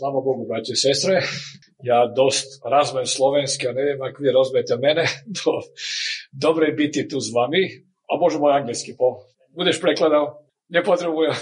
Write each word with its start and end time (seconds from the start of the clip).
Slava 0.00 0.20
Bogu, 0.20 0.46
braće 0.48 0.72
i 0.72 0.82
sestre. 0.86 1.14
Ja 1.90 1.98
dost 2.16 2.46
razumem 2.74 3.06
slovenski, 3.06 3.68
a 3.68 3.72
ne 3.72 3.82
vem, 3.84 4.02
ako 4.02 4.22
vi 4.22 4.36
razumete 4.38 4.76
mene. 4.86 5.04
Do, 5.38 5.52
dobro 6.44 6.64
je 6.66 6.78
biti 6.82 7.08
tu 7.08 7.20
s 7.20 7.28
vami. 7.34 7.62
A 8.10 8.12
možemo 8.20 8.48
i 8.48 8.56
angleski, 8.60 8.92
po. 8.98 9.08
Budeš 9.56 9.80
prekladao? 9.80 10.26
Ne 10.68 10.84
potrebujem. 10.84 11.34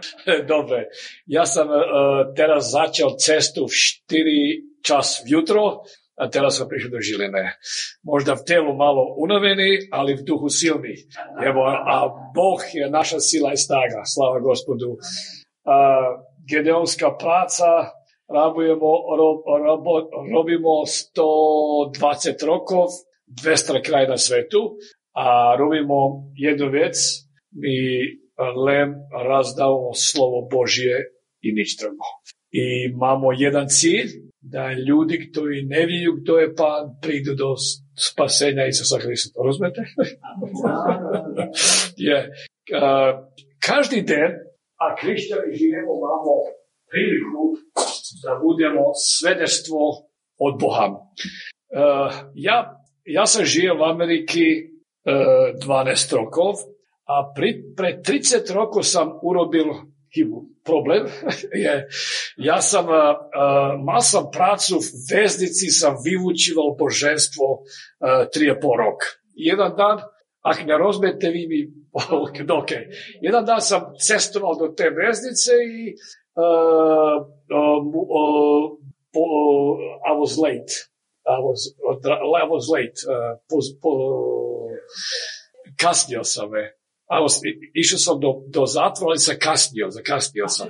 Dobre. 0.54 0.78
Ja 1.26 1.46
sam 1.46 1.68
uh, 1.68 1.80
teraz 2.36 2.70
začal 2.70 3.16
cestu 3.16 3.64
v 3.64 3.74
4 4.12 4.86
čas 4.88 5.22
jutro, 5.26 5.62
a 6.20 6.28
teraz 6.30 6.58
sam 6.58 6.68
prišao 6.68 6.90
do 6.90 7.00
Žiline. 7.00 7.44
Možda 8.02 8.34
v 8.34 8.44
telu 8.44 8.76
malo 8.76 9.04
unaveni, 9.24 9.88
ali 9.92 10.18
v 10.20 10.24
duhu 10.28 10.48
silni. 10.48 10.96
Evo, 11.48 11.64
a 11.64 11.96
Bog 12.34 12.60
je 12.74 12.90
naša 12.90 13.20
sila 13.20 13.52
i 13.52 13.62
snaga. 13.66 14.04
Slava 14.04 14.38
gospodu. 14.40 14.90
Uh, 15.64 16.20
Gedeonska 16.50 17.16
praca, 17.18 18.01
rabujemo, 18.34 18.90
rob, 19.18 19.38
robimo 20.34 20.84
120 20.86 22.46
rokov, 22.46 22.88
200 23.26 23.82
kraj 23.86 24.08
na 24.08 24.18
svetu, 24.18 24.76
a 25.14 25.56
robimo 25.58 26.28
jednu 26.36 26.70
vec, 26.70 26.96
mi 27.52 27.78
len 28.66 28.94
razdavamo 29.28 29.92
slovo 29.94 30.48
Božje 30.50 30.96
i 31.40 31.52
nič 31.52 31.76
drugo. 31.80 32.06
I 32.50 32.92
imamo 32.92 33.32
jedan 33.32 33.68
cilj, 33.68 34.08
da 34.40 34.72
ljudi 34.72 35.32
koji 35.34 35.62
ne 35.62 35.86
viju 35.86 36.12
kdo 36.20 36.38
je 36.38 36.54
pan, 36.54 36.84
pridu 37.02 37.34
do 37.34 37.54
spasenja 38.08 38.66
Isusa 38.66 38.98
Hrista. 38.98 39.40
Razumete? 39.46 39.80
je. 42.06 42.18
Každi 43.66 44.02
den, 44.02 44.32
a 44.82 44.86
hrišćani 45.00 45.56
živimo, 45.60 45.92
imamo 46.00 46.34
priliku 46.90 47.42
da 48.22 48.40
budemo 48.42 48.84
svedeštvo 48.94 49.80
od 50.38 50.60
Boha. 50.60 50.86
Uh, 50.88 52.12
ja, 52.34 52.82
ja 53.04 53.26
sam 53.26 53.44
živio 53.44 53.74
u 53.80 53.84
Ameriki 53.84 54.46
uh, 55.62 55.66
12 55.66 56.16
rokov, 56.16 56.54
a 57.04 57.32
pri, 57.36 57.74
pre 57.76 58.00
30 58.06 58.54
rokov 58.54 58.82
sam 58.82 59.18
urobil 59.22 59.66
chybu. 60.14 60.44
Problem 60.64 61.06
je, 61.64 61.88
ja 62.36 62.62
sam, 62.62 62.86
uh, 62.88 62.94
mal 63.84 64.00
sam 64.00 64.30
pracu 64.32 64.78
v 64.78 64.88
väznici, 65.10 65.70
sam 65.70 65.96
vyučíval 66.04 66.76
boženstvo 66.78 67.46
tri 68.34 68.52
pol 68.60 68.76
rok. 68.78 69.00
Jeden 69.34 69.74
dan, 69.76 70.02
ak 70.42 70.66
ne 70.66 70.78
rozumete 70.78 71.30
vi 71.30 71.46
mi, 71.46 71.60
ok. 72.60 72.70
Jedan 73.20 73.44
dan 73.44 73.60
sam 73.60 73.94
cestoval 73.98 74.58
do 74.58 74.68
te 74.76 74.90
väznice 74.90 75.52
i 75.66 75.94
I 80.08 80.12
was 80.12 80.38
late. 80.38 80.72
I 81.26 81.38
was, 81.38 81.74
I 82.04 82.44
was 82.44 82.68
late. 82.68 82.98
Uh, 83.06 83.36
po, 83.48 83.58
po, 83.82 83.90
kasnio 85.76 86.24
sam 86.24 86.50
me. 86.50 86.64
A 87.12 87.26
išao 87.74 87.98
sam 87.98 88.20
do, 88.20 88.42
do 88.48 88.66
zatvora, 88.66 89.10
ali 89.10 89.18
sam 89.18 89.36
kasnio, 89.40 89.90
zakasnio 89.90 90.48
sam. 90.48 90.68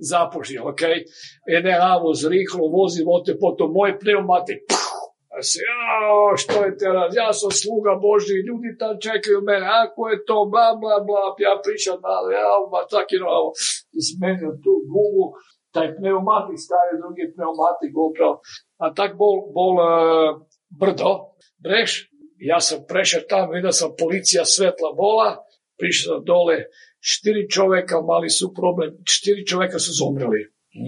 Zapožio, 0.00 0.68
ok. 0.68 0.82
E 1.46 1.60
ne, 1.60 1.74
a 1.80 1.98
voz 1.98 2.24
rihlo, 2.24 2.68
vozim, 2.68 3.08
ote 3.08 3.36
potom 3.40 3.72
moj 3.72 3.98
pneumatik. 3.98 4.62
A 4.70 4.74
se, 5.42 5.60
što 6.42 6.56
je 6.64 6.76
teraz, 6.82 7.08
ja 7.22 7.32
sam 7.32 7.50
sluga 7.62 7.92
Boži, 8.04 8.46
ljudi 8.48 8.70
tam 8.80 8.94
čekaju 9.06 9.38
mene, 9.48 9.66
ako 9.84 10.00
je 10.10 10.24
to, 10.28 10.36
bla, 10.52 10.68
bla, 10.80 10.96
bla, 11.06 11.22
ja 11.48 11.54
pričam, 11.64 11.96
malo, 12.08 12.28
ja, 12.40 12.48
ma 12.72 12.80
tak 12.94 13.06
je, 13.12 13.18
no, 13.24 13.52
zmenio 14.08 14.50
tu 14.64 14.72
gumu, 14.92 15.26
taj 15.74 15.88
pneumatik 15.96 16.58
stavio, 16.66 17.00
drugi 17.02 17.24
pneumatik 17.34 17.92
upravo. 18.08 18.34
A 18.84 18.84
tak 18.98 19.10
bol, 19.22 19.36
bol 19.58 19.72
uh, 19.78 20.30
brdo, 20.80 21.12
breš, 21.64 21.90
ja 22.38 22.60
sam 22.60 22.78
prešao 22.88 23.28
tamo, 23.28 23.52
vidio 23.52 23.72
sam 23.72 23.96
policija 24.02 24.44
svetla 24.44 24.90
bola, 25.02 25.28
prišao 25.78 26.18
dole, 26.30 26.56
štiri 27.00 27.50
čoveka 27.50 28.00
mali 28.00 28.30
su 28.30 28.54
problem, 28.54 28.90
štiri 29.14 29.46
čoveka 29.46 29.78
su 29.78 29.90
zomreli. 30.00 30.40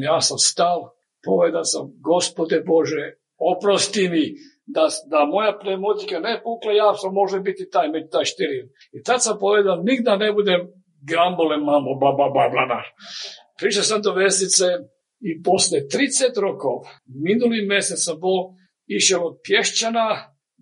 Ja 0.06 0.20
sam 0.20 0.38
stal, 0.38 0.78
povedal 1.24 1.64
sam, 1.64 1.82
gospode 2.00 2.62
Bože, 2.66 3.04
oprosti 3.38 4.08
mi, 4.08 4.34
da, 4.66 4.88
da 5.10 5.24
moja 5.24 5.58
pneumatika 5.58 6.18
ne 6.20 6.40
pukla, 6.44 6.72
ja 6.72 6.94
sam 6.94 7.14
može 7.14 7.40
biti 7.40 7.70
taj 7.70 7.88
među 7.88 8.08
taj 8.10 8.24
štiri. 8.24 8.68
I 8.92 9.02
tad 9.02 9.22
sam 9.22 9.36
povedal, 9.40 9.82
nigda 9.84 10.16
ne 10.16 10.32
budem 10.32 10.60
grambole 11.10 11.56
mamo, 11.56 11.94
bla, 12.00 12.12
bla, 12.12 12.30
bla, 12.34 12.48
bla, 12.48 12.66
bla. 12.66 12.82
Prišao 13.58 13.82
sam 13.82 14.02
do 14.02 14.12
vesnice 14.12 14.64
i 15.20 15.42
posle 15.42 15.78
30 15.78 16.40
rokov, 16.40 16.74
minuli 17.24 17.66
mesec 17.66 17.98
sam 18.04 18.20
bol, 18.20 18.38
išao 18.86 19.26
od 19.26 19.34
Pješćana 19.44 20.06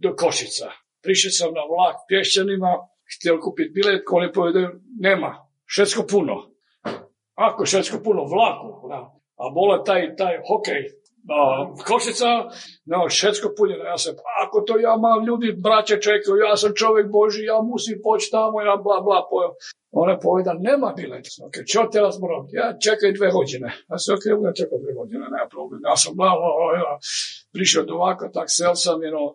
do 0.03 0.15
Košica. 0.17 0.69
Prišao 1.03 1.31
sam 1.31 1.51
na 1.59 1.65
vlak 1.73 1.97
Pješćanima, 2.09 2.73
htjeli 3.15 3.41
kupiti 3.41 3.75
bilet, 3.75 4.03
ko 4.06 4.21
ne 4.21 4.33
povedaju, 4.33 4.69
nema, 5.01 5.31
švedsko 5.67 6.03
puno. 6.11 6.35
Ako 7.35 7.67
švedsko 7.67 7.99
puno, 8.05 8.21
vlaku, 8.25 8.89
da. 8.89 9.01
A 9.43 9.45
bola 9.55 9.85
taj, 9.85 10.17
taj 10.17 10.35
hokej, 10.49 10.83
Košica, 11.87 12.31
no, 12.91 13.09
švedsko 13.09 13.49
punjeno, 13.57 13.85
ja 13.85 13.99
sam, 13.99 14.15
ako 14.45 14.61
to 14.61 14.79
ja 14.79 14.97
mam, 14.97 15.27
ljudi, 15.27 15.49
braće 15.65 15.97
čekaju, 16.07 16.37
ja 16.49 16.57
sam 16.57 16.71
čovjek 16.81 17.07
Boži, 17.17 17.43
ja 17.53 17.59
musim 17.71 17.97
poći 18.03 18.31
tamo, 18.31 18.61
ja 18.61 18.77
bla, 18.85 19.01
bla, 19.07 19.19
pojel. 19.31 19.51
Ona 20.03 20.19
poveda, 20.19 20.53
nema 20.69 20.89
bilet. 20.97 21.27
Ok, 21.47 21.55
čo 21.73 21.81
teraz 21.93 22.15
moram? 22.21 22.43
Ja 22.61 22.67
čekaj 22.87 23.17
dve 23.19 23.29
godine. 23.39 23.69
Ja 23.91 23.97
sam, 23.99 24.15
ok, 24.17 24.25
ja 24.47 24.53
čekam 24.61 24.79
dve 24.85 24.93
godine, 24.99 25.25
nema 25.35 25.49
problem. 25.57 25.81
Ja 25.91 25.97
sam, 25.97 26.12
bla, 26.21 26.31
bla, 26.41 26.51
bla, 26.59 26.69
ja. 26.83 26.93
prišao 27.55 27.85
do 27.89 27.95
ovako, 27.95 28.25
tak 28.37 28.47
sel 28.56 28.75
sam, 28.85 28.97
know, 29.01 29.29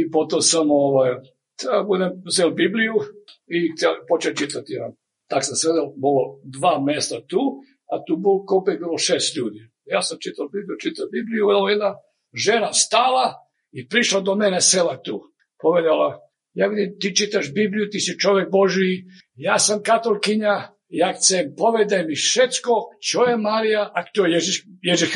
i 0.00 0.10
potom 0.10 0.40
sam, 0.40 0.70
ovaj, 0.70 1.10
da 1.64 1.82
budem 1.90 2.10
vzel 2.28 2.50
Bibliju 2.50 2.94
i 3.56 3.58
početi 4.08 4.36
čitati. 4.36 4.72
Ja. 4.72 4.86
Tak 5.30 5.44
sam 5.44 5.56
sedel, 5.56 5.86
bolo 5.96 6.22
dva 6.44 6.80
mesta 6.80 7.16
tu, 7.30 7.42
a 7.92 7.94
tu 8.06 8.16
bol 8.16 8.44
kopek 8.46 8.78
bilo 8.78 8.98
šest 8.98 9.36
ljudi. 9.36 9.71
Ja 9.84 10.02
sam 10.02 10.18
čital 10.20 10.48
Bibliju, 10.48 10.78
čital 10.80 11.06
Bibliju, 11.12 11.50
evo 11.50 11.68
jedna 11.68 11.94
žena 12.32 12.72
stala 12.72 13.34
i 13.72 13.88
prišla 13.88 14.20
do 14.20 14.34
mene 14.34 14.60
sela 14.60 15.02
tu. 15.02 15.20
Povedala, 15.62 16.20
ja 16.54 16.66
vidim, 16.66 16.96
ti 17.00 17.16
čitaš 17.16 17.52
Bibliju, 17.54 17.90
ti 17.90 18.00
si 18.00 18.18
čovjek 18.18 18.50
Boži, 18.50 19.04
ja 19.34 19.58
sam 19.58 19.82
katolkinja, 19.82 20.68
ja 20.88 21.12
chcem, 21.12 21.54
povedaj 21.56 22.04
mi 22.06 22.14
všetko, 22.14 22.72
čo 23.00 23.24
je 23.24 23.36
Marija, 23.36 23.90
a 23.94 24.04
kto 24.04 24.26
je 24.26 24.32
Ježiš, 24.32 24.56
Ježiš 24.82 25.10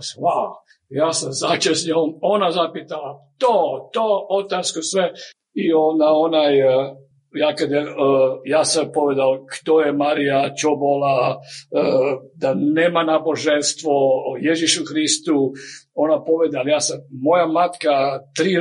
sam, 0.00 0.22
wow, 0.22 0.60
ja 0.88 1.12
sam 1.12 1.32
začeo 1.32 1.74
s 1.74 1.86
njom, 1.86 2.18
ona 2.22 2.50
zapitala, 2.50 3.18
to, 3.38 3.88
to, 3.92 4.26
otázku 4.30 4.82
sve, 4.82 5.12
i 5.54 5.72
ona, 5.72 6.12
onaj, 6.12 6.60
ja, 7.34 7.54
kad 7.54 7.70
je, 7.70 7.86
ja 8.44 8.64
sam 8.64 8.90
povedal, 8.94 9.46
kto 9.46 9.80
je 9.80 9.92
Marija, 9.92 10.54
čo 10.54 10.76
bola, 10.76 11.40
da 12.34 12.54
nema 12.54 13.04
naboženstvo 13.04 13.92
o 14.32 14.36
Ježišu 14.40 14.84
Hristu, 14.90 15.52
ona 15.94 16.24
povedal, 16.24 16.68
ja 16.68 16.80
sam, 16.80 16.98
moja 17.10 17.46
matka, 17.46 17.90
tri 18.36 18.56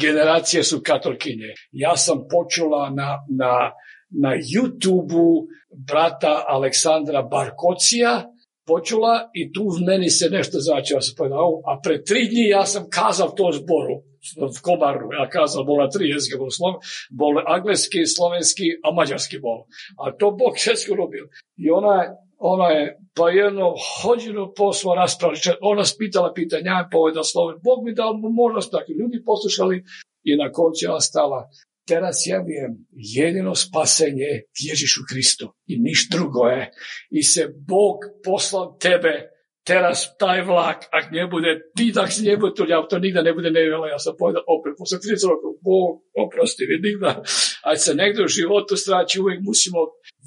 generacije 0.00 0.64
su 0.64 0.80
katolkinje. 0.84 1.54
Ja 1.72 1.96
sam 1.96 2.26
počula 2.30 2.90
na, 2.90 3.18
na, 3.30 3.72
na 4.10 4.36
YouTube-u 4.36 5.46
brata 5.86 6.44
Aleksandra 6.48 7.22
Barkocija, 7.22 8.24
počula 8.66 9.30
i 9.34 9.52
tu 9.52 9.68
v 9.68 9.84
meni 9.86 10.10
se 10.10 10.28
nešto 10.30 10.60
začeo. 10.60 10.98
Ja 10.98 11.16
povedal, 11.16 11.62
a 11.64 11.80
pre 11.82 12.04
tri 12.04 12.28
dní 12.28 12.48
ja 12.48 12.66
sam 12.66 12.90
kazal 12.90 13.32
to 13.34 13.52
zboru 13.52 14.07
v 14.34 14.58
Komaru, 14.62 15.14
ja 15.14 15.26
kazal, 15.30 15.64
bol 15.64 15.82
na 15.82 15.88
tri 15.90 16.10
jezike, 16.10 16.38
bol, 16.38 16.50
slov, 16.50 16.82
bol 17.10 17.38
anglický, 17.38 18.04
slovenský 18.04 18.82
a 18.82 18.90
maďarský 18.90 19.38
bol. 19.38 19.66
A 19.98 20.10
to 20.14 20.34
Bog 20.34 20.58
všetko 20.58 20.94
robil. 20.98 21.30
I 21.58 21.70
ona, 21.70 22.18
ona 22.38 22.68
je 22.74 22.84
pa 23.14 23.30
jednu 23.30 23.74
hodinu 23.74 24.54
posla 24.54 25.06
raspravili. 25.06 25.58
Ona 25.62 25.82
spýtala 25.82 26.34
pitanja, 26.34 26.86
ja 26.86 27.24
slovo. 27.24 27.58
Bog 27.62 27.84
mi 27.84 27.94
dal 27.94 28.14
možnosť, 28.18 28.70
tak 28.70 28.84
ljudi 28.88 29.22
poslušali 29.24 29.76
i 30.24 30.36
na 30.36 30.52
koncu 30.52 30.90
ona 30.90 31.00
stala. 31.00 31.48
Teraz 31.88 32.26
ja 32.28 32.44
viem, 32.44 32.84
jedino 32.92 33.56
spasenje 33.56 34.52
v 34.52 34.58
Ježišu 34.60 35.08
Kristu 35.08 35.56
i 35.66 35.80
niš 35.80 36.12
drugo 36.12 36.44
je. 36.44 36.68
I 37.10 37.22
se 37.24 37.48
Bog 37.48 38.04
poslal 38.20 38.76
tebe 38.76 39.37
teraz 39.68 40.16
taj 40.16 40.42
vlak, 40.48 40.88
ak 40.88 41.12
nebude, 41.12 41.68
ti 41.76 41.92
tak 41.92 42.08
si 42.08 42.24
nebude 42.24 42.56
to, 42.56 42.64
ja 42.64 42.80
to 42.88 42.96
nikda 42.98 43.20
ne 43.22 43.32
bude 43.36 43.52
nevjela, 43.52 43.92
ja 43.92 43.98
sam 44.00 44.16
povedal 44.16 44.42
opet, 44.48 44.72
posle 44.80 44.96
30 44.96 45.28
rokov, 45.28 45.50
Bog, 45.60 46.00
oprosti 46.16 46.64
mi 46.64 46.80
nikda, 46.80 47.20
aj 47.68 47.76
se 47.76 47.94
negdje 47.94 48.24
u 48.24 48.28
životu 48.28 48.76
strači, 48.76 49.20
uvijek 49.20 49.40
musimo 49.44 49.78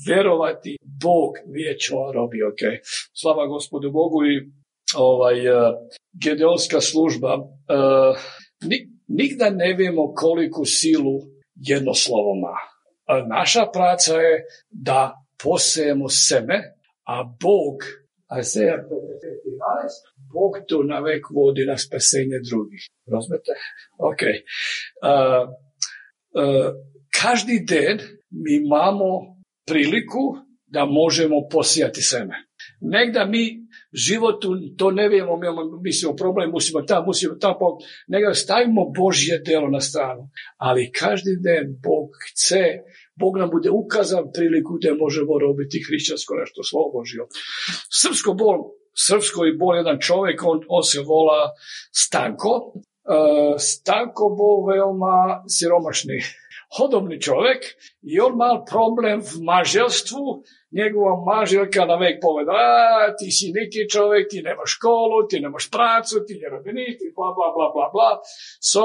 verovati, 0.07 0.77
Bog 1.01 1.41
vie 1.49 1.73
čo 1.77 2.11
robi, 2.13 2.43
ok. 2.45 2.61
Slava 3.13 3.47
gospodu 3.49 3.91
Bogu 3.91 4.25
i 4.25 4.35
ovaj, 4.95 5.37
uh, 5.49 5.73
gedeonska 6.13 6.81
služba, 6.81 7.35
uh, 7.41 8.13
nikda 9.07 9.49
ne 9.49 9.73
vijemo 9.73 10.13
koliku 10.13 10.65
silu 10.65 11.17
jedno 11.55 11.93
slovo 11.93 12.35
má. 12.35 12.57
Naša 13.27 13.65
práca 13.73 14.15
je 14.15 14.45
da 14.69 15.13
posejemo 15.43 16.09
seme, 16.09 16.77
a 17.03 17.23
Bog 17.23 18.00
Azeja 18.39 18.77
55.11, 18.77 18.87
Bog 20.33 20.53
to 20.67 20.83
na 20.83 20.99
vek 20.99 21.25
vodi 21.35 21.65
na 21.67 21.77
spasenje 21.77 22.39
drugih. 22.49 22.87
Razumete? 23.13 23.51
Ok. 23.99 24.21
Uh, 24.23 25.49
uh, 26.39 26.69
každý 27.11 27.59
den 27.65 27.99
mi 28.31 28.55
imamo 28.55 29.35
priliku 29.67 30.37
da 30.67 30.85
možemo 30.85 31.47
posijati 31.51 32.01
seme. 32.01 32.35
Negda 32.81 33.25
mi 33.25 33.67
životu 33.93 34.49
to 34.77 34.91
ne 34.91 35.09
vijemo, 35.09 35.37
mi 35.37 35.47
imamo, 35.47 35.81
mislimo 35.83 36.15
problem, 36.15 36.51
musimo 36.51 36.81
tamo, 36.81 37.05
musimo 37.05 37.35
tamo, 37.35 37.77
nego 38.07 38.33
stavimo 38.33 38.91
Božje 38.97 39.39
delo 39.39 39.67
na 39.67 39.79
stranu. 39.79 40.29
Ali 40.57 40.91
každi 40.91 41.31
den 41.43 41.79
Bog 41.83 42.09
chce, 42.23 42.63
Bog 43.15 43.37
nam 43.37 43.49
bude 43.49 43.69
ukazan 43.69 44.31
priliku 44.33 44.77
da 44.81 44.95
možemo 44.95 45.39
robiti 45.39 45.83
hrišćansko 45.87 46.35
nešto 46.35 46.63
slovo 46.63 46.91
Božje. 46.93 47.19
Srpsko 48.01 48.33
bol, 48.33 48.57
srpsko 49.07 49.45
i 49.45 49.57
bol 49.57 49.75
jedan 49.75 49.99
čovjek, 49.99 50.43
on, 50.43 50.63
on 50.67 50.83
se 50.83 50.99
vola 50.99 51.51
Stanko. 51.91 52.53
Uh, 53.01 53.55
Stanko 53.59 54.29
bol 54.37 54.65
veoma 54.69 55.43
siromašni 55.47 56.21
hodobni 56.77 57.21
čovjek 57.21 57.65
i 58.01 58.19
on 58.19 58.37
mal 58.37 58.65
problem 58.65 59.19
v 59.19 59.43
maželstvu, 59.43 60.43
njegova 60.79 61.13
maželka 61.29 61.85
na 61.85 61.95
vek 61.95 62.15
poveda, 62.21 62.51
a, 62.51 63.15
ti 63.17 63.31
si 63.31 63.51
neki 63.59 63.89
čovjek, 63.93 64.27
ti 64.29 64.41
nemaš 64.41 64.75
školu, 64.77 65.27
ti 65.29 65.39
nemaš 65.39 65.69
pracu, 65.75 66.15
ti 66.27 66.33
ne 66.41 66.49
robi 66.49 66.71
niti, 66.73 67.13
bla, 67.15 67.29
bla, 67.37 67.47
bla, 67.55 67.67
bla, 67.75 67.87
bla. 67.95 68.11
So, 68.71 68.83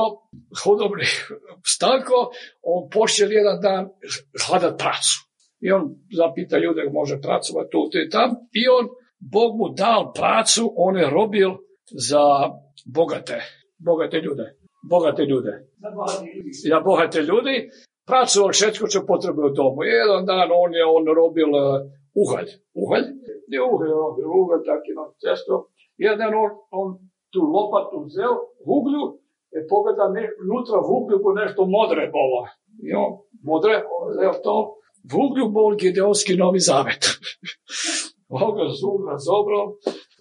hodobni 0.63 1.07
stanko, 1.75 2.19
on 2.63 2.89
pošel 2.95 3.33
jedan 3.33 3.61
dan 3.61 3.83
hladat 4.47 4.79
pracu. 4.79 5.17
I 5.61 5.71
on 5.73 5.83
zapita 6.13 6.59
ljude, 6.59 6.83
može 6.93 7.21
pracovati 7.21 7.71
tu, 7.73 7.89
tu 7.91 7.99
i 7.99 8.11
tam. 8.11 8.31
I 8.53 8.63
on, 8.77 8.85
Bog 9.33 9.57
mu 9.59 9.69
dal 9.75 10.13
pracu, 10.13 10.73
on 10.77 10.97
je 10.97 11.11
robil 11.11 11.51
za 12.09 12.25
bogate, 12.85 13.39
bogate 13.79 14.17
ljude 14.17 14.57
bogate 14.91 15.23
ljude. 15.23 15.53
Ja 16.65 16.81
bogate 16.81 17.21
ljudi, 17.23 17.71
pracoval 18.07 18.51
všetko, 18.53 18.85
čo 18.89 19.01
u 19.03 19.51
domu. 19.51 19.83
Jedan 19.83 20.27
dan 20.27 20.51
on 20.53 20.75
je 20.75 20.85
on 20.85 21.05
robil 21.21 21.51
uh, 21.51 21.83
uhalj. 22.15 22.49
Uhalj? 22.75 23.07
Je 23.49 23.59
uhalj 23.63 23.91
robil, 23.91 24.27
uhalj 24.27 24.63
taki 24.65 24.93
na 24.99 25.05
cesto. 25.23 25.71
Jedan 25.99 26.19
dan 26.19 26.35
on, 26.35 26.51
on 26.71 26.87
tu 27.33 27.41
lopatu 27.43 28.05
vzel 28.07 28.35
uglju 28.77 29.03
i 29.57 29.59
pogleda 29.69 30.09
ne, 30.17 30.25
nutra 30.51 30.79
v 30.87 30.89
uglju 30.99 31.19
bo 31.25 31.31
nešto 31.33 31.67
modre 31.67 32.11
bolo. 32.13 32.47
I 32.87 32.93
on, 32.95 33.13
modre, 33.43 33.83
on 33.97 34.15
vzel 34.15 34.35
to. 34.45 34.57
V 35.11 35.15
uglju 35.15 35.51
bol 35.55 35.77
Gideonski 35.79 36.35
novi 36.37 36.61
zavet. 36.61 37.03
on 38.41 38.51
ga 38.57 38.65
z 38.75 38.83
ugla 38.83 39.15
zobrao, 39.19 39.79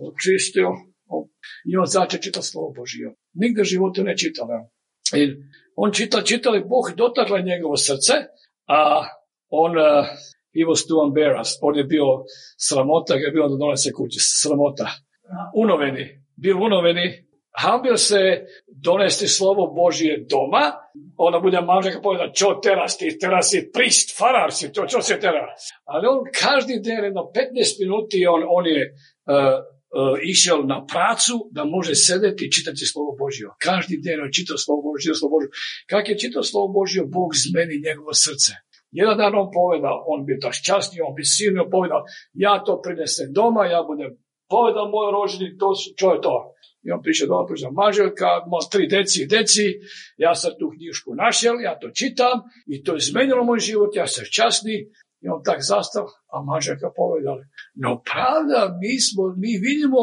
očistio, 0.09 0.69
i 1.65 1.77
on 1.77 1.85
začeo 1.85 2.21
čita 2.21 2.41
slovo 2.41 2.73
Božije. 2.75 3.13
Nigde 3.33 3.63
životu 3.63 4.03
ne 4.03 4.17
čitao. 4.17 4.47
I 5.15 5.23
on 5.75 5.91
čita, 5.91 6.21
čitali 6.21 6.59
Bog 6.59 6.95
dotakla 6.97 7.39
njegovo 7.39 7.77
srce, 7.77 8.13
a 8.67 9.05
on 9.49 9.77
uh, 9.77 10.05
he 10.55 10.63
was 10.63 10.87
too 10.87 11.03
embarrassed. 11.07 11.59
On 11.61 11.77
je 11.77 11.83
bio 11.83 12.23
sramota, 12.57 13.17
ga 13.17 13.25
je 13.25 13.31
bilo 13.31 13.47
da 13.49 13.57
donese 13.57 13.91
kući. 13.91 14.19
Sramota. 14.19 14.87
Unoveni. 15.55 16.23
Bio 16.35 16.57
unoveni. 16.57 17.25
Hambio 17.57 17.97
se 17.97 18.45
donesti 18.67 19.27
slovo 19.27 19.67
Božije 19.67 20.25
doma, 20.29 20.71
ona 21.17 21.39
bude 21.39 21.61
mažnjaka 21.61 22.01
poveda, 22.01 22.31
čo 22.33 22.59
teraz 22.63 22.97
ti, 22.97 23.19
teraz 23.19 23.49
si 23.49 23.71
prist, 23.73 24.17
farar 24.17 24.51
si, 24.51 24.73
to, 24.73 24.85
čo 24.87 25.01
se 25.01 25.19
teraz. 25.19 25.71
Ali 25.85 26.07
on 26.07 26.19
každi 26.41 26.79
den, 26.83 27.03
jedno 27.03 27.31
15 27.31 27.79
minuti, 27.79 28.27
on, 28.27 28.43
on 28.47 28.67
je 28.67 28.91
uh, 28.91 29.63
uh, 29.95 30.19
išel 30.33 30.59
na 30.73 30.85
pracu 30.91 31.35
da 31.55 31.61
može 31.75 31.95
sedeti 31.95 32.45
i 32.45 32.51
čitati 32.51 32.85
slovo 32.91 33.11
Božje. 33.21 33.45
Každi 33.67 34.03
den 34.05 34.21
on 34.25 34.31
čitao 34.37 34.57
slovo 34.57 34.81
Božje, 34.87 35.15
slovo 35.15 35.31
Božje. 35.35 35.49
Kak 35.91 36.09
je 36.09 36.21
čitao 36.23 36.43
slovo 36.43 36.67
Božje, 36.77 37.01
Bog 37.15 37.31
zmeni 37.43 37.83
njegovo 37.87 38.13
srce. 38.13 38.51
Jedan 38.99 39.17
dan 39.17 39.35
on 39.35 39.49
povedal, 39.59 39.95
on 40.07 40.19
bi 40.27 40.39
to 40.39 40.49
šťastný, 40.59 40.97
on 41.07 41.13
bi 41.17 41.23
silno 41.35 41.63
povedal, 41.75 42.01
ja 42.33 42.63
to 42.65 42.79
prinesem 42.85 43.27
doma, 43.37 43.65
ja 43.67 43.83
budem 43.83 44.11
povedal 44.49 44.85
moj 44.89 45.11
rođeni, 45.15 45.57
to 45.59 45.75
su, 45.75 45.93
čo 45.99 46.07
je 46.13 46.19
to? 46.21 46.35
I 46.85 46.91
on 46.91 47.01
prišao 47.01 47.27
doma, 47.27 47.49
prišao 47.49 47.71
maželka, 47.71 48.29
ima 48.47 48.59
tri 48.71 48.87
deci 48.87 49.17
i 49.23 49.27
deci, 49.27 49.65
ja 50.17 50.35
sam 50.35 50.51
tu 50.59 50.69
knjišku 50.75 51.15
našel, 51.15 51.55
ja 51.67 51.73
to 51.79 51.89
čitam 51.99 52.45
i 52.67 52.83
to 52.83 52.93
je 52.93 53.03
izmenilo 53.03 53.43
moj 53.43 53.59
život, 53.59 53.91
ja 53.95 54.07
sam 54.07 54.25
šťastný, 54.25 54.75
i 55.25 55.29
on 55.29 55.41
tak 55.43 55.59
zastav, 55.61 56.05
a 56.33 56.35
mažaka 56.51 56.87
povedali, 56.95 57.43
no 57.83 58.01
pravda, 58.11 58.77
mi, 58.81 58.93
smo, 59.01 59.23
mi 59.43 59.51
vidimo 59.67 60.01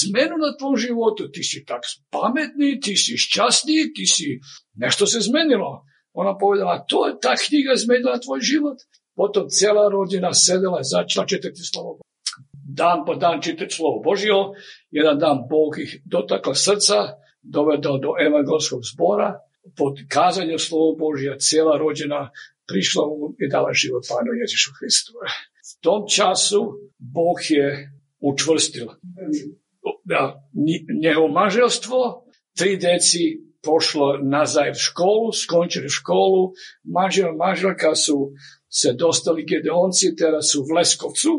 zmenu 0.00 0.36
na 0.44 0.50
tvom 0.58 0.76
životu, 0.76 1.30
ti 1.34 1.42
si 1.50 1.64
tak 1.64 1.82
pametni, 2.10 2.80
ti 2.80 2.96
si 2.96 3.14
šťastný, 3.24 3.94
ti 3.94 4.06
si, 4.06 4.26
nešto 4.74 5.06
se 5.06 5.20
zmenilo. 5.20 5.86
Ona 6.12 6.38
povedala, 6.38 6.84
to 6.88 7.06
je 7.06 7.12
ta 7.22 7.34
knjiga 7.36 7.72
zmenila 7.76 8.18
tvoj 8.18 8.40
život. 8.40 8.78
Potom 9.16 9.46
cijela 9.48 9.88
rodina 9.88 10.34
sedela 10.34 10.80
i 10.80 10.90
začela 10.94 11.26
čitati 11.26 11.62
slovo 11.72 11.98
Dan 12.64 13.04
po 13.06 13.14
dan 13.14 13.42
čitati 13.42 13.74
slovo 13.74 14.02
Božio, 14.02 14.54
jedan 14.90 15.18
dan 15.18 15.38
Bog 15.50 15.78
ih 15.78 16.02
dotakla 16.04 16.54
srca, 16.54 16.94
dovedao 17.42 17.98
do 17.98 18.10
evangelskog 18.26 18.80
zbora, 18.94 19.38
pod 19.76 19.94
kazanjem 20.08 20.58
slovo 20.58 20.96
Božja 20.98 21.38
cijela 21.38 21.78
rođena 21.78 22.30
prišla 22.68 23.02
i 23.38 23.48
dala 23.48 23.72
život 23.72 24.02
Panu 24.08 24.32
Ježišu 24.42 24.70
Hristu. 24.78 25.12
V 25.70 25.72
tom 25.80 26.08
času 26.08 26.60
Bog 26.98 27.38
je 27.48 27.90
učvrstil 28.20 28.88
njegovo 31.02 31.28
maželstvo, 31.28 31.98
tri 32.58 32.76
deci 32.76 33.40
pošlo 33.64 34.18
nazaj 34.22 34.70
v 34.70 34.80
školu, 34.80 35.32
skončili 35.32 35.88
školu, 35.88 36.52
mažel, 36.84 37.32
maželka 37.36 37.94
su 37.94 38.32
se 38.68 38.92
dostali 38.92 39.46
gedeonci, 39.48 40.16
teraz 40.16 40.52
su 40.52 40.64
v 40.68 40.76
Leskovcu, 40.76 41.32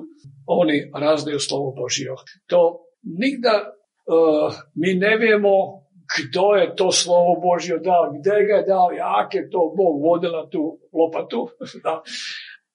oni 0.46 0.92
razdaju 0.94 1.40
slovo 1.40 1.74
Božio. 1.78 2.16
To 2.46 2.90
nigda 3.04 3.56
uh, 3.62 4.54
mi 4.76 4.94
ne 4.94 5.18
vijemo 5.18 5.85
kdo 6.14 6.46
je 6.60 6.76
to 6.76 6.92
slovo 6.92 7.42
Božje 7.42 7.80
dal, 7.80 8.14
gde 8.20 8.38
ga 8.48 8.56
je 8.56 8.66
dal, 8.68 8.94
jak 8.94 9.34
je 9.34 9.50
to 9.50 9.74
Bog 9.78 10.02
vodil 10.04 10.32
na 10.32 10.50
tu 10.50 10.80
lopatu. 10.94 11.50
Da. 11.84 12.02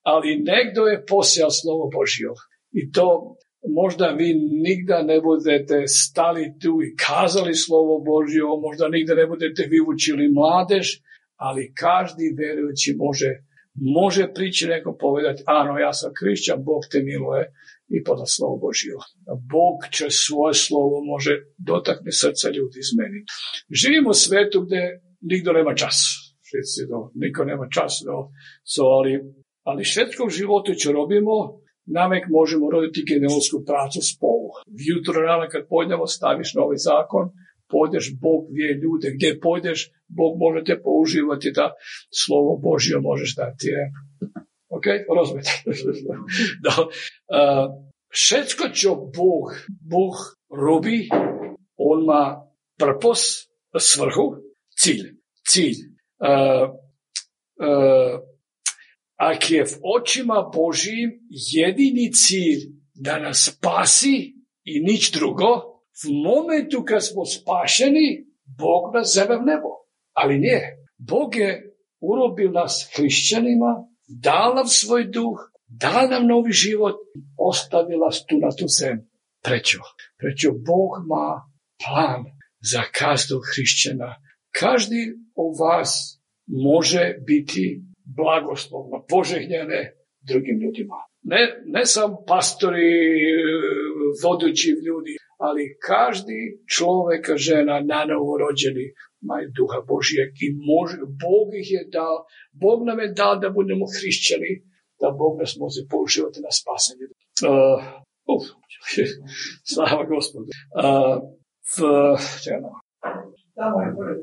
Ali 0.02 0.42
nekdo 0.52 0.82
je 0.86 1.04
posijal 1.06 1.50
slovo 1.50 1.90
Božje. 1.96 2.28
I 2.72 2.92
to 2.92 3.36
možda 3.68 4.06
vi 4.06 4.34
nigda 4.62 5.02
ne 5.02 5.20
budete 5.20 5.86
stali 5.86 6.54
tu 6.62 6.72
i 6.82 6.96
kazali 7.06 7.54
slovo 7.54 7.98
Božje, 7.98 8.42
možda 8.62 8.88
nigda 8.88 9.14
ne 9.14 9.26
budete 9.26 9.62
vi 9.70 9.78
učili 9.92 10.32
mladež, 10.32 10.86
ali 11.36 11.72
každi 11.74 12.36
verujući 12.38 12.94
može, 12.98 13.30
može 13.74 14.32
prići 14.34 14.66
neko 14.66 14.96
povedati, 15.00 15.42
ano, 15.46 15.78
ja 15.78 15.92
sam 15.92 16.10
krišćan, 16.18 16.64
Bog 16.64 16.82
te 16.90 16.98
miluje, 17.02 17.52
i 17.96 17.98
podla 18.06 18.26
slovo 18.26 18.56
Božije. 18.64 18.94
Bog 19.54 19.76
će 19.96 20.06
svoje 20.26 20.54
slovo 20.54 20.96
može 21.12 21.32
dotakne 21.58 22.12
srca 22.20 22.46
ljudi 22.56 22.76
izmeniti. 22.84 23.30
Živimo 23.80 24.10
u 24.10 24.20
svetu 24.24 24.58
gdje 24.66 24.82
nigdo 25.30 25.50
nema 25.52 25.74
čas. 25.74 25.96
Do, 26.90 26.98
niko 27.14 27.44
nema 27.44 27.66
čas. 27.76 27.92
Do, 28.06 28.16
so, 28.72 28.82
ali, 28.98 29.12
ali 29.62 29.90
švedskom 29.92 30.30
životu 30.30 30.74
će 30.74 30.92
robimo, 30.92 31.34
namek 31.98 32.24
možemo 32.38 32.70
roditi 32.70 33.08
genealsku 33.10 33.56
pracu 33.68 34.00
s 34.08 34.10
polu. 34.20 34.50
Jutro 34.90 35.22
rano 35.28 35.46
kad 35.52 35.62
pojdemo 35.68 36.06
staviš 36.06 36.54
novi 36.54 36.76
zakon, 36.88 37.24
pojdeš, 37.72 38.04
Bog 38.24 38.40
vije 38.56 38.72
ljude, 38.82 39.08
gdje 39.16 39.40
pojdeš, 39.46 39.80
Bog 40.18 40.32
može 40.44 40.60
te 40.64 40.74
použivati 40.86 41.48
da 41.58 41.66
slovo 42.20 42.52
Božje 42.66 42.96
možeš 43.08 43.30
dati. 43.42 43.68
Ok, 44.70 44.86
rozumete. 45.10 45.50
da, 46.64 46.72
uh, 46.78 47.66
všetko, 48.08 48.68
čo 48.68 48.94
Bůh, 48.96 49.66
Bůh 49.82 50.36
robí, 50.50 51.08
on 51.78 52.06
má 52.06 52.46
purpose, 52.78 53.50
svrhu, 53.78 54.42
cíl. 54.78 55.04
Cíl. 55.48 55.74
Uh, 56.22 56.70
uh, 57.58 58.20
ak 59.18 59.50
je 59.50 59.64
v 59.64 59.74
očima 59.82 60.42
Božím 60.48 61.10
jediný 61.28 62.10
cíl 62.10 62.80
da 63.00 63.18
nas 63.18 63.48
spasi 63.48 64.36
i 64.64 64.74
nič 64.84 65.10
drugo, 65.16 65.80
v 66.04 66.04
momentu 66.12 66.84
kad 66.84 67.00
smo 67.00 67.24
spašeni, 67.24 68.28
Bog 68.44 68.92
nas 68.92 69.16
zove 69.16 69.40
v 69.40 69.44
nebo. 69.48 69.88
Ali 70.12 70.38
nije. 70.38 70.84
Bog 70.98 71.36
je 71.36 71.72
urobil 72.00 72.52
nas 72.52 72.92
hrišćanima, 72.96 73.88
dal 74.10 74.54
nam 74.54 74.66
svoj 74.66 75.04
duh, 75.04 75.38
dal 75.68 76.10
nam 76.10 76.26
novi 76.26 76.52
život, 76.52 76.96
ostavila 77.38 78.10
tu 78.28 78.38
na 78.38 78.50
tu 78.58 78.66
zem. 78.68 79.06
Prečo? 79.42 79.78
Prečo 80.18 80.50
Bog 80.52 81.06
má 81.06 81.46
plán 81.80 82.24
za 82.60 82.82
každog 82.92 83.42
hrišćana. 83.54 84.16
Každý 84.52 85.14
o 85.34 85.54
vás 85.54 86.20
može 86.46 87.14
biti 87.26 87.80
blagoslovno 88.16 89.04
požehnjene 89.08 89.94
drugim 90.28 90.60
ljudima. 90.62 90.98
Ne, 91.22 91.62
ne 91.66 91.86
samo 91.86 92.24
pastori, 92.26 92.90
vodući 94.22 94.68
ljudi, 94.86 95.16
ali 95.38 95.76
každi 95.86 96.40
čovjeka, 96.76 97.36
žena, 97.36 97.80
na 97.80 98.04
novo 98.04 98.38
rođeni, 98.38 98.86
duha 99.58 99.78
Božijeg 99.90 100.30
i 100.46 100.48
može, 100.70 100.96
Bog 101.24 101.48
ih 101.60 101.68
je 101.76 101.82
dao, 101.96 102.16
Bog 102.62 102.78
nam 102.88 102.98
je 103.00 103.14
dao 103.20 103.34
da 103.42 103.56
budemo 103.58 103.84
hrišćani, 103.94 104.52
da 105.00 105.08
Bog 105.20 105.32
nas 105.40 105.52
može 105.64 105.80
použivati 105.92 106.38
na 106.46 106.50
spasanje. 106.58 107.04
Uh, 107.50 107.80
uf, 108.32 108.44
slava 109.72 110.04
gospodu. 110.12 110.50
Uh, 110.80 111.16
v, 111.74 111.76
Tamo 113.60 113.76
je 113.84 113.90
pored. 113.96 114.18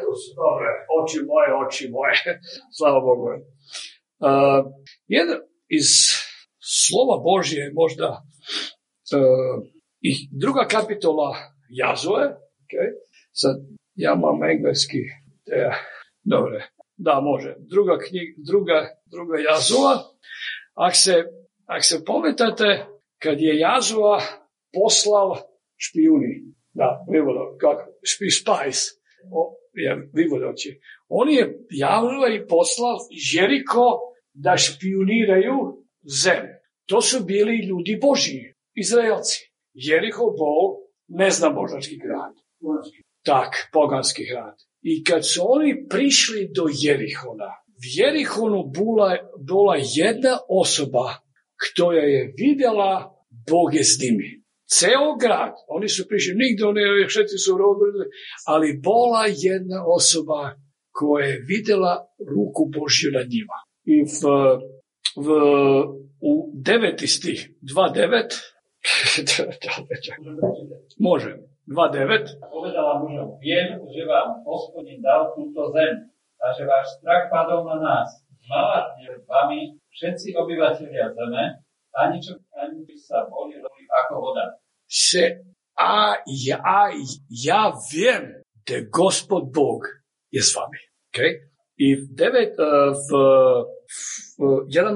To 0.00 0.10
su 0.20 0.30
dobre, 0.42 0.68
oči 0.98 1.18
moje, 1.30 1.48
oči 1.62 1.84
moje. 1.96 2.16
Slava 2.76 3.00
Bogu. 3.08 3.24
Uh, 3.26 3.38
jedan 5.16 5.38
iz 5.78 5.88
slova 6.80 7.16
Božje 7.28 7.62
možda 7.80 8.08
uh, 9.16 9.56
i 10.00 10.28
druga 10.30 10.66
kapitola 10.68 11.36
Jazove, 11.68 12.24
okay? 12.62 12.90
sad 13.32 13.56
ja 13.94 14.14
mam 14.14 14.44
engleski, 14.44 14.98
te, 15.44 15.70
dobre, 16.22 16.68
da 16.96 17.20
može, 17.20 17.54
druga 17.58 17.98
knjiga, 17.98 18.32
druga, 18.50 18.88
druga 19.06 19.38
Jazova, 19.38 19.94
ak 20.74 20.96
se, 20.96 21.24
ak 21.66 21.84
se 21.84 22.04
pometate, 22.04 22.86
kad 23.18 23.40
je 23.40 23.58
Jazova 23.58 24.20
poslal 24.72 25.36
špijuni, 25.76 26.54
da, 26.72 27.04
vivodo, 27.12 27.56
kako, 27.60 27.82
špi, 28.02 28.26
o, 29.32 29.56
je, 29.74 30.10
vivodoći. 30.12 30.80
On 31.08 31.30
je 31.30 31.66
javno 31.70 32.26
i 32.34 32.46
poslal 32.46 32.96
Jeriko 33.34 34.00
da 34.32 34.56
špioniraju 34.56 35.84
zemlju. 36.22 36.54
To 36.86 37.00
su 37.00 37.24
bili 37.24 37.66
ljudi 37.66 37.98
Božiji, 38.02 38.54
Izraelci. 38.74 39.49
Jeriho 39.74 40.24
Bol 40.38 40.90
ne 41.08 41.30
zna 41.30 41.50
božački 41.50 41.96
grad. 41.98 42.34
Tak, 43.24 43.70
poganski 43.72 44.24
grad. 44.32 44.56
I 44.82 45.04
kad 45.04 45.26
su 45.26 45.40
oni 45.44 45.86
prišli 45.88 46.50
do 46.54 46.64
Jerihona, 46.82 47.50
v 47.80 47.84
Jerihonu 47.98 48.70
bula, 48.76 49.16
bila 49.48 49.76
jedna 49.76 50.38
osoba 50.48 51.06
koja 51.74 52.02
je 52.02 52.34
vidjela 52.38 52.92
Boge 53.50 53.84
s 53.84 53.98
njimi. 54.02 54.40
Ceo 54.70 55.16
grad, 55.20 55.54
oni 55.68 55.88
su 55.88 56.08
prišli, 56.08 56.34
nikdo 56.34 56.72
ne, 56.72 57.08
šetili 57.08 57.38
su 57.38 57.58
robili, 57.58 58.04
ali 58.46 58.80
bola 58.82 59.24
jedna 59.28 59.78
osoba 59.86 60.40
koja 60.90 61.26
je 61.26 61.44
vidjela 61.48 62.06
ruku 62.34 62.62
Božju 62.74 63.10
na 63.12 63.22
njima. 63.32 63.58
I 63.84 63.96
v, 64.02 64.22
v, 65.24 65.28
u 66.20 66.32
deveti 66.54 67.06
stih, 67.06 67.50
2.9, 67.62 68.40
Môžem. 70.98 71.44
2.9. 71.70 72.42
Povedala 72.50 72.98
mužom, 72.98 73.38
viem, 73.38 73.78
že 73.94 74.02
vám 74.02 74.42
hospodin 74.42 74.98
dal 74.98 75.30
túto 75.38 75.70
zem 75.70 76.10
a 76.42 76.50
že 76.50 76.66
váš 76.66 76.98
strach 76.98 77.30
padol 77.30 77.62
na 77.62 77.78
nás. 77.78 78.10
Mala 78.50 78.90
vami 79.30 79.78
všetci 79.94 80.34
obyvateľia 80.34 81.14
zeme, 81.14 81.62
ani 81.94 82.18
čo 82.18 82.34
ani 82.58 82.82
by 82.82 82.96
sa 82.98 83.22
boli 83.30 83.62
robili 83.62 83.86
ako 83.86 84.14
voda. 84.18 84.58
Se, 84.90 85.46
a 85.78 86.18
ja, 86.26 86.58
a 86.58 86.90
ja 87.30 87.70
viem, 87.94 88.42
že 88.66 88.90
Gospod 88.90 89.54
Bog 89.54 89.86
je 90.34 90.42
s 90.42 90.50
vami. 90.58 90.82
Okay? 91.14 91.46
I 91.78 91.94
v, 91.94 92.02
9, 92.10 92.18
e, 92.18 92.50
v, 92.98 93.10
v 94.34 94.38
11. 94.66 94.90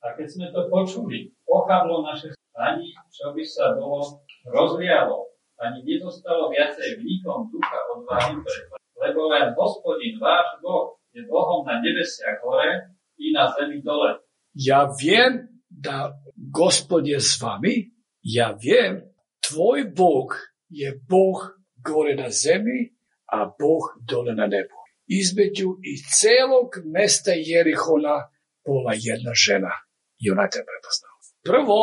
A 0.00 0.06
keď 0.14 0.26
sme 0.30 0.46
to 0.54 0.70
počuli, 0.70 1.34
ochablo 1.50 2.06
naše 2.06 2.30
ani 2.60 2.92
čo 3.08 3.32
by 3.32 3.44
sa 3.44 3.72
bolo 3.76 4.20
rozlialo, 4.44 5.32
ani 5.56 5.80
nedostalo 5.84 6.52
viacej 6.52 7.00
vnikom 7.00 7.48
ducha 7.48 7.78
odvahy 7.96 8.36
lebo 9.00 9.32
len 9.32 9.56
hospodin, 9.56 10.20
váš 10.20 10.60
Boh, 10.62 11.00
je 11.16 11.24
Bohom 11.26 11.66
na 11.66 11.80
nebesiach 11.80 12.44
hore 12.44 12.92
i 13.16 13.32
na 13.32 13.48
zemi 13.56 13.80
dole. 13.82 14.20
Ja 14.54 14.86
viem, 14.92 15.48
da 15.68 16.12
gospod 16.36 17.06
je 17.06 17.20
s 17.20 17.40
vami, 17.42 17.90
ja 18.22 18.52
viem, 18.52 19.00
tvoj 19.40 19.90
Bog 19.96 20.36
je 20.68 20.92
Boh 21.08 21.40
gore 21.80 22.14
na 22.14 22.28
zemi, 22.30 22.92
a 23.32 23.46
Boh 23.46 23.84
dole 24.10 24.34
na 24.34 24.46
nebu. 24.46 24.76
Između 25.06 25.68
i 25.82 25.92
celog 26.18 26.68
mesta 26.84 27.32
Jerihona 27.34 28.30
bola 28.66 28.92
jedna 28.94 29.32
žena 29.34 29.72
i 30.22 30.30
ona 30.30 30.46
te 30.52 30.60
prepoznala. 30.68 31.18
Prvo, 31.42 31.80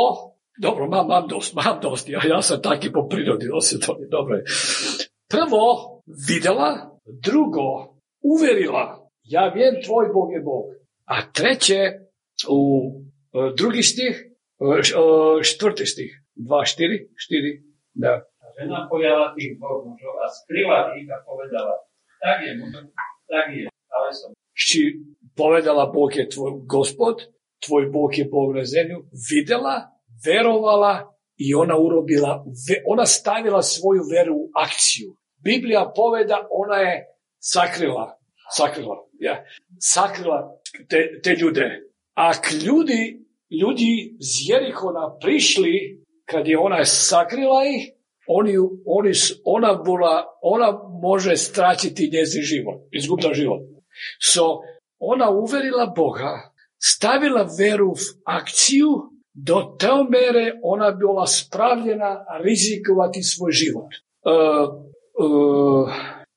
dobro, 0.62 0.88
mam, 0.88 1.08
mam 1.08 1.28
dost, 1.28 1.56
mam 1.56 1.80
dost, 1.82 2.10
ja, 2.10 2.22
ja 2.28 2.42
sam 2.42 2.62
taki 2.62 2.92
po 2.92 3.08
prirodi, 3.08 3.48
to 3.86 3.98
je 4.02 4.08
dobro. 4.08 4.38
Prvo, 5.30 5.64
videla, 6.28 7.00
drugo, 7.26 7.98
uverila, 8.24 9.10
ja 9.24 9.52
vjem 9.56 9.76
tvoj 9.86 10.06
Bog 10.14 10.30
je 10.34 10.42
Bog. 10.42 10.66
A 11.06 11.16
treće, 11.32 11.82
u 12.50 12.60
uh, 12.88 13.56
drugi 13.58 13.84
stih, 13.84 14.16
uh, 14.60 15.42
četvrti 15.44 15.86
stih, 15.86 16.12
dva, 16.36 16.66
štiri, 16.66 16.98
štiri, 17.16 17.52
da. 17.94 18.14
A 18.44 18.46
žena 18.58 18.88
pojala 18.90 19.36
tých 19.36 19.54
mužov 19.60 20.14
a 20.24 20.26
skrila 20.38 20.80
ich 21.00 21.10
a 21.16 21.18
povedala, 21.30 21.74
tak 22.24 22.38
je 22.46 22.52
mužom, 22.60 22.86
tak 23.32 23.46
je, 23.58 23.66
ale 23.96 24.10
som. 24.20 24.32
Či 24.54 24.80
povedala 25.38 25.86
Bog 25.96 26.16
je 26.16 26.30
tvoj 26.30 26.52
gospod, 26.66 27.16
tvoj 27.66 27.84
Bog 27.94 28.18
je 28.18 28.26
Bog 28.26 28.56
na 28.56 28.66
zemlju, 28.66 28.98
videla, 29.30 29.97
verovala 30.26 31.14
i 31.38 31.54
ona 31.54 31.78
urobila, 31.78 32.46
ona 32.86 33.06
stavila 33.06 33.62
svoju 33.62 34.02
veru 34.12 34.36
u 34.36 34.50
akciju. 34.56 35.16
Biblija 35.44 35.92
poveda, 35.96 36.48
ona 36.50 36.76
je 36.76 37.06
sakrila, 37.40 38.20
sakrila, 38.52 38.96
ja, 39.20 39.46
sakrila 39.80 40.60
te, 40.90 41.20
te 41.24 41.36
ljude. 41.42 41.84
A 42.16 42.32
ljudi, 42.66 43.26
ljudi 43.62 44.18
z 44.20 44.50
Jerihona 44.50 45.18
prišli, 45.22 46.04
kad 46.26 46.48
je 46.48 46.58
ona 46.58 46.86
sakrila 46.86 47.66
ih, 47.66 47.92
oni, 48.28 48.58
oni, 48.86 49.12
ona, 49.46 49.74
bila, 49.74 50.26
ona 50.42 50.80
može 51.02 51.36
straćiti 51.36 52.10
njezin 52.14 52.42
život, 52.42 52.82
izgubila 52.92 53.34
život. 53.34 53.62
So, 54.32 54.42
ona 55.00 55.30
uverila 55.30 55.94
Boga, 55.96 56.52
stavila 56.78 57.50
veru 57.60 57.88
u 57.88 57.96
akciju 58.26 58.88
do 59.46 59.78
te 59.80 59.94
mere 60.10 60.60
ona 60.64 60.92
bila 60.92 61.26
spravljena 61.28 62.26
rizikovati 62.44 63.22
svoj 63.24 63.52
život. 63.52 63.92
Uh, 64.26 64.34
uh, 65.26 65.90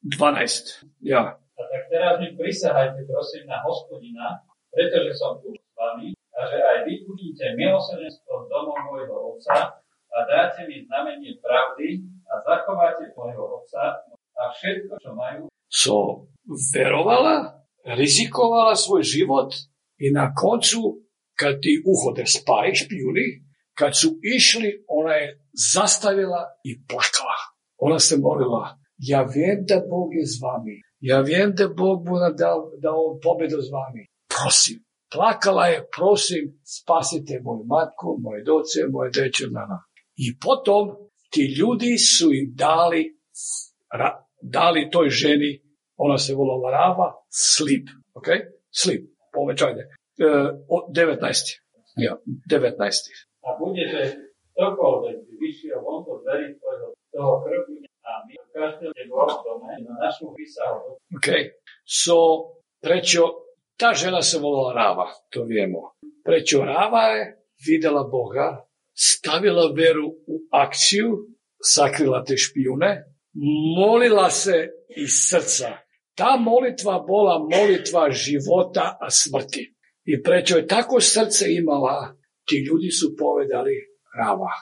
12. 0.02 0.84
Ja. 1.00 1.22
A 1.60 1.62
tak 1.70 1.82
teraz 1.92 2.20
mi 2.20 2.28
prisahajte 2.36 3.00
prosím 3.08 3.44
na 3.52 3.58
hospodina, 3.64 4.44
pretože 4.72 5.16
som 5.16 5.40
tu 5.40 5.52
s 5.52 5.60
vami 5.76 6.12
a 6.36 6.40
že 6.48 6.58
aj 6.60 6.78
vy 6.88 6.94
budíte 7.08 7.44
milosrdenstvo 7.56 8.48
domu 8.52 8.72
môjho 8.88 9.16
otca 9.36 9.80
a 10.10 10.18
dáte 10.24 10.64
mi 10.68 10.84
znamenie 10.84 11.36
pravdy 11.40 12.04
a 12.28 12.34
zachováte 12.44 13.12
môjho 13.16 13.60
otca 13.60 14.04
a 14.40 14.42
všetko, 14.56 14.92
čo 15.00 15.12
majú. 15.12 15.42
So, 15.68 16.28
verovala, 16.72 17.64
rizikovala 17.84 18.72
svoj 18.72 19.04
život 19.04 19.52
i 20.00 20.08
na 20.12 20.32
koncu 20.32 21.09
kad 21.40 21.54
ti 21.62 21.72
uhode 21.92 22.24
spaj, 22.36 22.68
špijuni, 22.80 23.26
kad 23.78 23.92
su 24.00 24.08
išli, 24.36 24.70
ona 24.98 25.12
je 25.20 25.26
zastavila 25.72 26.42
i 26.70 26.72
plakala. 26.88 27.38
Ona 27.86 27.98
se 27.98 28.14
molila, 28.24 28.64
ja 29.10 29.20
vem 29.34 29.58
da 29.70 29.76
Bog 29.90 30.08
je 30.18 30.26
s 30.32 30.34
vami. 30.44 30.76
Ja 31.10 31.18
vem 31.20 31.54
da 31.58 31.68
Bog 31.68 31.98
mu 32.08 32.16
dao, 32.42 32.58
dao 32.84 33.02
pobedu 33.24 33.58
s 33.66 33.68
vami. 33.76 34.02
Prosim. 34.36 34.78
Plakala 35.12 35.66
je, 35.66 35.78
prosim, 35.96 36.44
spasite 36.76 37.40
moju 37.44 37.64
matku, 37.74 38.08
moje 38.24 38.40
doce, 38.50 38.78
moje 38.90 39.10
deče, 39.10 39.44
nana. 39.56 39.78
I 40.24 40.38
potom 40.44 40.84
ti 41.32 41.42
ljudi 41.58 41.98
su 41.98 42.26
im 42.40 42.46
dali, 42.54 43.02
ra, 44.00 44.10
dali 44.42 44.90
toj 44.90 45.08
ženi, 45.08 45.50
ona 45.96 46.18
se 46.18 46.34
volala 46.34 46.70
Rava, 46.70 47.08
slip. 47.28 47.88
Ok? 48.14 48.28
Slip. 48.70 49.02
Povećajte. 49.32 49.82
19. 50.20 51.96
Ja, 51.96 52.20
19. 52.46 52.76
A 53.40 53.48
bude, 53.56 53.82
že 53.88 54.02
ktokoľvek 54.52 55.16
by 55.24 55.34
vyšiel 55.40 55.80
von 55.80 56.04
do 56.04 56.20
dverí 56.20 56.52
tvojho, 56.60 56.92
toho 57.08 57.34
krbu 57.40 57.80
a 58.04 58.10
každého 58.52 59.16
dome 59.44 59.72
na 59.80 59.94
našu 59.96 60.30
vysahu. 60.36 61.00
OK. 61.16 61.28
So, 61.88 62.16
prečo 62.78 63.48
tá 63.80 63.96
žena 63.96 64.20
sa 64.20 64.36
volala 64.36 64.76
Ráva, 64.76 65.08
to 65.32 65.48
viemo. 65.48 65.96
Prečo 66.20 66.60
Ráva 66.60 67.16
je 67.16 67.40
videla 67.64 68.04
Boha, 68.04 68.60
stavila 68.92 69.72
veru 69.72 70.20
u 70.28 70.36
akciju, 70.52 71.32
sakrila 71.56 72.20
te 72.20 72.36
špijune, 72.36 73.08
molila 73.76 74.28
se 74.28 74.68
iz 75.00 75.32
srca. 75.32 75.80
Ta 76.12 76.36
molitva 76.36 77.00
bola 77.00 77.40
molitva 77.40 78.12
života 78.12 79.00
a 79.00 79.08
smrti. 79.08 79.79
I 80.12 80.22
prečo 80.22 80.56
je 80.56 80.66
tako 80.66 81.00
srce 81.00 81.44
imala, 81.54 82.16
ti 82.46 82.56
ljudi 82.66 82.90
su 82.90 83.16
povedali 83.18 83.76
rava. 84.18 84.54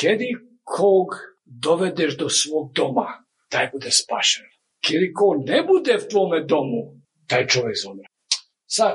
Kedi 0.00 0.30
kog 0.62 1.08
dovedeš 1.44 2.16
do 2.16 2.28
svog 2.28 2.72
doma, 2.74 3.08
taj 3.50 3.68
bude 3.72 3.90
spašen. 3.90 4.44
Kedi 4.86 5.12
ko 5.12 5.26
ne 5.46 5.62
bude 5.62 5.96
v 5.96 6.08
tvome 6.10 6.44
domu, 6.44 6.80
taj 7.28 7.46
čovjek 7.46 7.76
zomre. 7.84 8.06
Sad, 8.66 8.94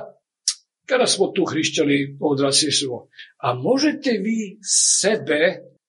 kada 0.89 1.07
smo 1.07 1.27
tu 1.27 1.45
hrišćani 1.45 2.17
odrasli 2.21 2.71
smo, 2.71 3.07
a 3.37 3.53
možete 3.53 4.09
vi 4.09 4.57
sebe 4.99 5.41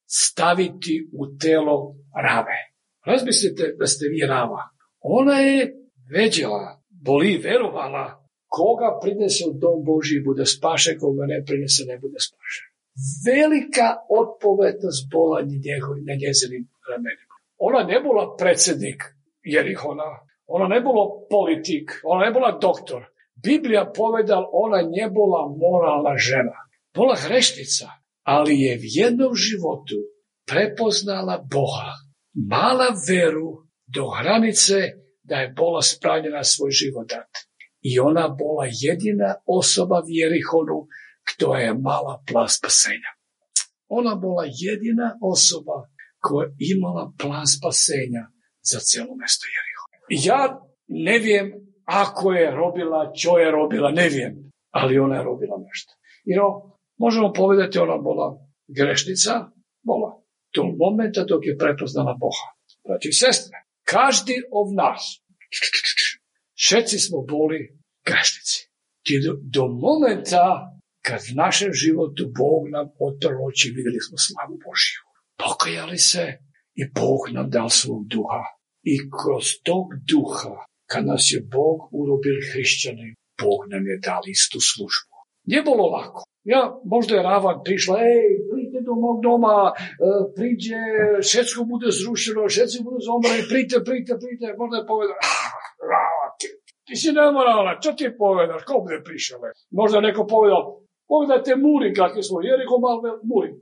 staviti 0.06 1.08
u 1.12 1.38
telo 1.38 1.94
rave. 2.24 2.58
Razmislite 3.06 3.74
da 3.78 3.86
ste 3.86 4.04
vi 4.08 4.26
rava. 4.26 4.62
Ona 5.00 5.38
je 5.38 5.74
veđala, 6.16 6.82
boli 6.88 7.36
verovala, 7.38 8.19
koga 8.56 8.98
prinese 9.02 9.42
u 9.50 9.52
dom 9.62 9.78
Boži 9.88 10.16
bude 10.28 10.44
spašen, 10.54 10.98
koga 11.02 11.24
ne 11.32 11.38
prinese 11.46 11.82
ne 11.90 11.96
bude 12.04 12.18
spašen. 12.26 12.66
Velika 13.28 13.88
odpovetnost 14.20 15.02
bola 15.14 15.38
na 16.08 16.14
njezinim 16.22 16.64
ramenima. 16.90 17.34
Ona 17.66 17.80
ne 17.90 17.98
bila 18.04 18.24
predsjednik 18.40 19.00
Jerihona, 19.54 20.10
ona 20.46 20.66
ne 20.74 20.80
bila 20.80 21.04
politik, 21.30 21.86
ona 22.04 22.20
ne 22.26 22.32
bila 22.36 22.58
doktor. 22.66 23.00
Biblija 23.44 23.92
povedal, 23.96 24.42
ona 24.52 24.78
nje 24.82 25.06
bila 25.18 25.40
moralna 25.64 26.14
žena. 26.16 26.56
Bola 26.94 27.16
hreštica, 27.16 27.86
ali 28.22 28.54
je 28.60 28.76
v 28.76 28.84
jednom 29.00 29.34
životu 29.34 29.96
prepoznala 30.50 31.36
Boha. 31.54 31.92
Mala 32.34 32.88
veru 33.08 33.50
do 33.86 34.04
hranice 34.18 34.78
da 35.22 35.36
je 35.36 35.54
bola 35.56 35.82
spravljena 35.82 36.44
svoj 36.44 36.70
život 36.70 37.08
dati. 37.08 37.49
I 37.82 38.00
ona 38.00 38.28
bola 38.28 38.66
jedina 38.70 39.34
osoba 39.46 40.00
v 40.00 40.08
Jerihonu, 40.08 40.86
kto 41.28 41.56
je 41.56 41.74
mala 41.74 42.22
plan 42.26 42.48
spasenja. 42.48 43.10
Ona 43.88 44.14
bola 44.14 44.44
jedina 44.46 45.18
osoba 45.22 45.88
koja 46.20 46.48
imala 46.58 47.12
plan 47.18 47.46
spasenja 47.46 48.26
za 48.62 48.78
cijelo 48.78 49.14
mesto 49.16 49.46
Jeriho. 49.54 49.84
Ja 50.28 50.60
ne 50.88 51.18
vjem 51.18 51.70
ako 51.84 52.32
je 52.32 52.50
robila, 52.50 53.12
čo 53.14 53.38
je 53.38 53.50
robila, 53.50 53.90
ne 53.90 54.08
vjem, 54.08 54.34
ali 54.70 54.98
ona 54.98 55.16
je 55.16 55.22
robila 55.22 55.56
nešto. 55.68 55.92
I 56.24 56.34
no, 56.34 56.76
možemo 56.98 57.32
povedati, 57.32 57.78
ona 57.78 57.98
bola 57.98 58.38
grešnica, 58.68 59.50
bola. 59.82 60.22
Do 60.54 60.62
momenta 60.64 61.24
dok 61.24 61.46
je 61.46 61.58
prepoznala 61.58 62.14
Boha. 62.20 62.48
Znači, 62.84 63.12
sestre, 63.12 63.56
každi 63.84 64.36
od 64.52 64.74
nas, 64.74 65.22
Všetci 66.60 66.96
smo 66.98 67.18
boli 67.24 67.58
grešnici. 68.06 68.68
Do, 69.24 69.32
do 69.56 69.64
momenta 69.68 70.44
kad 71.00 71.20
v 71.24 71.32
našem 71.32 71.72
životu 71.72 72.28
Bog 72.28 72.68
nam 72.68 72.86
otvrl 73.00 73.40
oči, 73.48 73.72
vidjeli 73.76 74.00
smo 74.06 74.16
slavu 74.26 74.54
Božju. 74.64 75.02
Pokajali 75.40 75.98
se 75.98 76.24
i 76.80 76.82
Bog 77.00 77.20
nam 77.32 77.50
dal 77.50 77.70
svog 77.80 78.04
duha. 78.06 78.44
I 78.92 78.94
kroz 79.16 79.44
tog 79.64 79.86
duha, 80.10 80.56
kad 80.90 81.06
nas 81.06 81.22
je 81.32 81.40
Bog 81.56 81.78
urobil 81.92 82.36
hrišćani, 82.52 83.08
Bog 83.42 83.60
nam 83.72 83.82
je 83.90 83.96
dal 84.08 84.22
istu 84.26 84.58
službu. 84.70 85.16
Nije 85.48 85.62
bilo 85.62 85.86
lako. 85.96 86.20
Ja, 86.44 86.62
možda 86.84 87.16
je 87.16 87.22
Rava 87.22 87.52
prišla, 87.64 87.96
ej, 88.12 88.24
pridite 88.50 88.80
do 88.88 88.94
mog 89.04 89.16
doma, 89.26 89.58
e, 89.76 89.76
priđe, 90.36 90.80
všetko 91.28 91.58
bude 91.72 91.88
zrušeno, 92.00 92.40
všetko 92.48 92.78
bude 92.88 93.00
zomrali, 93.08 93.48
pridite, 93.50 93.76
pridite, 93.86 94.14
pridite, 94.22 94.46
možda 94.60 94.76
je 94.80 94.88
povedala, 94.92 95.18
Rava, 95.28 95.49
ti, 96.90 96.98
si 96.98 97.12
nemoralna, 97.14 97.78
čo 97.78 97.94
ti 97.94 98.10
povedaš, 98.18 98.66
ko 98.66 98.82
bude 98.82 98.98
prišao? 99.06 99.38
Možda 99.70 100.02
je 100.02 100.06
neko 100.10 100.26
povedal, 100.26 100.82
pogledajte 101.06 101.54
muri 101.56 101.94
kakvi 101.94 102.22
smo, 102.22 102.42
Jeriko 102.42 102.82
malo 102.82 103.14
muri, 103.22 103.54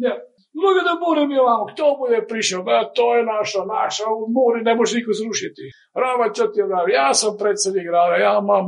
ne, 0.00 0.12
Mnogo 0.58 0.80
da 0.88 0.92
muri 1.04 1.22
mi 1.26 1.36
ovamo, 1.44 1.64
kto 1.72 1.84
bude 2.02 2.18
prišao? 2.30 2.60
To 2.98 3.06
je 3.16 3.22
naša, 3.34 3.60
naša, 3.78 4.04
muri 4.36 4.58
ne 4.68 4.74
može 4.78 4.92
niko 4.98 5.12
zrušiti. 5.20 5.62
Rava, 6.02 6.26
čo 6.36 6.44
ti? 6.52 6.58
Ja 7.00 7.08
sam 7.20 7.32
predsjednik 7.40 7.88
Rava, 7.96 8.16
ja 8.28 8.36
mam, 8.50 8.64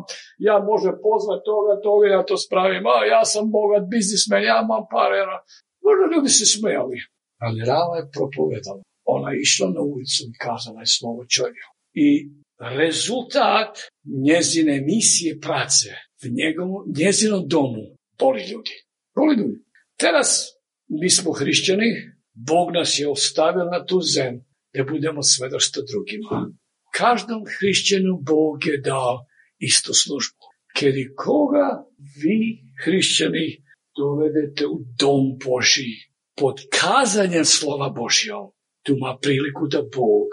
ja 0.48 0.56
može 0.70 0.90
pozvat 1.06 1.40
toga, 1.50 1.72
toga, 1.86 2.04
ja 2.16 2.20
to 2.28 2.36
spravim, 2.44 2.84
a 2.94 2.96
ja 3.14 3.22
sam 3.32 3.44
bogat 3.58 3.84
biznismen, 3.94 4.42
ja 4.52 4.58
mam 4.70 4.82
pare. 4.94 5.18
Možda 5.86 6.04
ljudi 6.12 6.30
se 6.38 6.44
smijali. 6.54 6.96
Ali 7.44 7.58
Rava 7.72 7.94
je 8.00 8.10
propovedala. 8.16 8.82
Ona 9.14 9.28
je 9.32 9.40
išla 9.46 9.66
na 9.76 9.82
ulicu 9.92 10.20
i 10.26 10.38
kazala 10.44 10.80
je 10.82 10.94
slovo 10.96 11.20
čovjeku. 11.36 11.72
I 12.04 12.06
rezultat 12.58 13.78
njezine 14.24 14.80
misije 14.80 15.40
prace 15.40 15.88
v 16.22 16.28
njegovom, 16.30 16.84
njezinom 16.98 17.48
domu 17.48 17.96
boli 18.18 18.40
ljudi. 18.50 18.76
Boli 19.16 19.36
ljudi. 19.36 19.64
Teraz 19.96 20.28
mi 20.88 21.10
smo 21.10 21.32
hrišćani, 21.32 21.90
Bog 22.34 22.72
nas 22.72 22.98
je 22.98 23.08
ostavio 23.08 23.64
na 23.64 23.86
tu 23.86 24.00
zemlju 24.00 24.44
da 24.74 24.84
budemo 24.84 25.22
svedoštvo 25.22 25.82
drugima. 25.90 26.50
Každom 26.94 27.44
hrišćanu 27.58 28.18
Bog 28.22 28.66
je 28.66 28.80
dao 28.80 29.26
istu 29.58 29.92
službu. 29.94 30.44
Kedi 30.76 31.14
koga 31.16 31.68
vi 32.22 32.38
hrišćani 32.84 33.64
dovedete 33.96 34.66
u 34.66 34.78
dom 35.00 35.38
Božji 35.44 35.94
pod 36.36 36.56
kazanjem 36.80 37.44
slova 37.44 37.88
Božjom, 37.88 38.50
tu 38.82 38.92
ima 38.92 39.18
priliku 39.22 39.66
da 39.66 39.82
Bog 39.82 40.28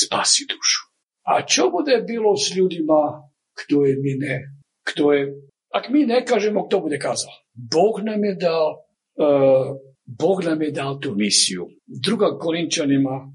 spasi 0.00 0.46
dušu. 0.48 0.85
A 1.26 1.42
čo 1.42 1.70
bude 1.70 2.02
bilo 2.06 2.36
s 2.36 2.54
ljudima, 2.54 3.26
je 3.66 3.94
mi 3.98 4.14
ne, 4.14 4.62
kdo 4.86 5.12
je, 5.12 5.34
ak 5.74 5.88
mi 5.90 6.06
ne 6.06 6.24
kažemo, 6.24 6.66
kto 6.66 6.80
bude 6.80 6.98
kazao? 6.98 7.34
Bog 7.54 8.04
nam 8.04 8.24
je 8.24 8.34
dao 8.34 8.86
uh, 9.18 9.74
Bog 10.06 10.44
nam 10.44 10.62
je 10.62 10.70
dao 10.70 10.94
tu 10.94 11.14
misiju. 11.14 11.66
Druga 11.86 12.38
Korinčanima 12.38 13.32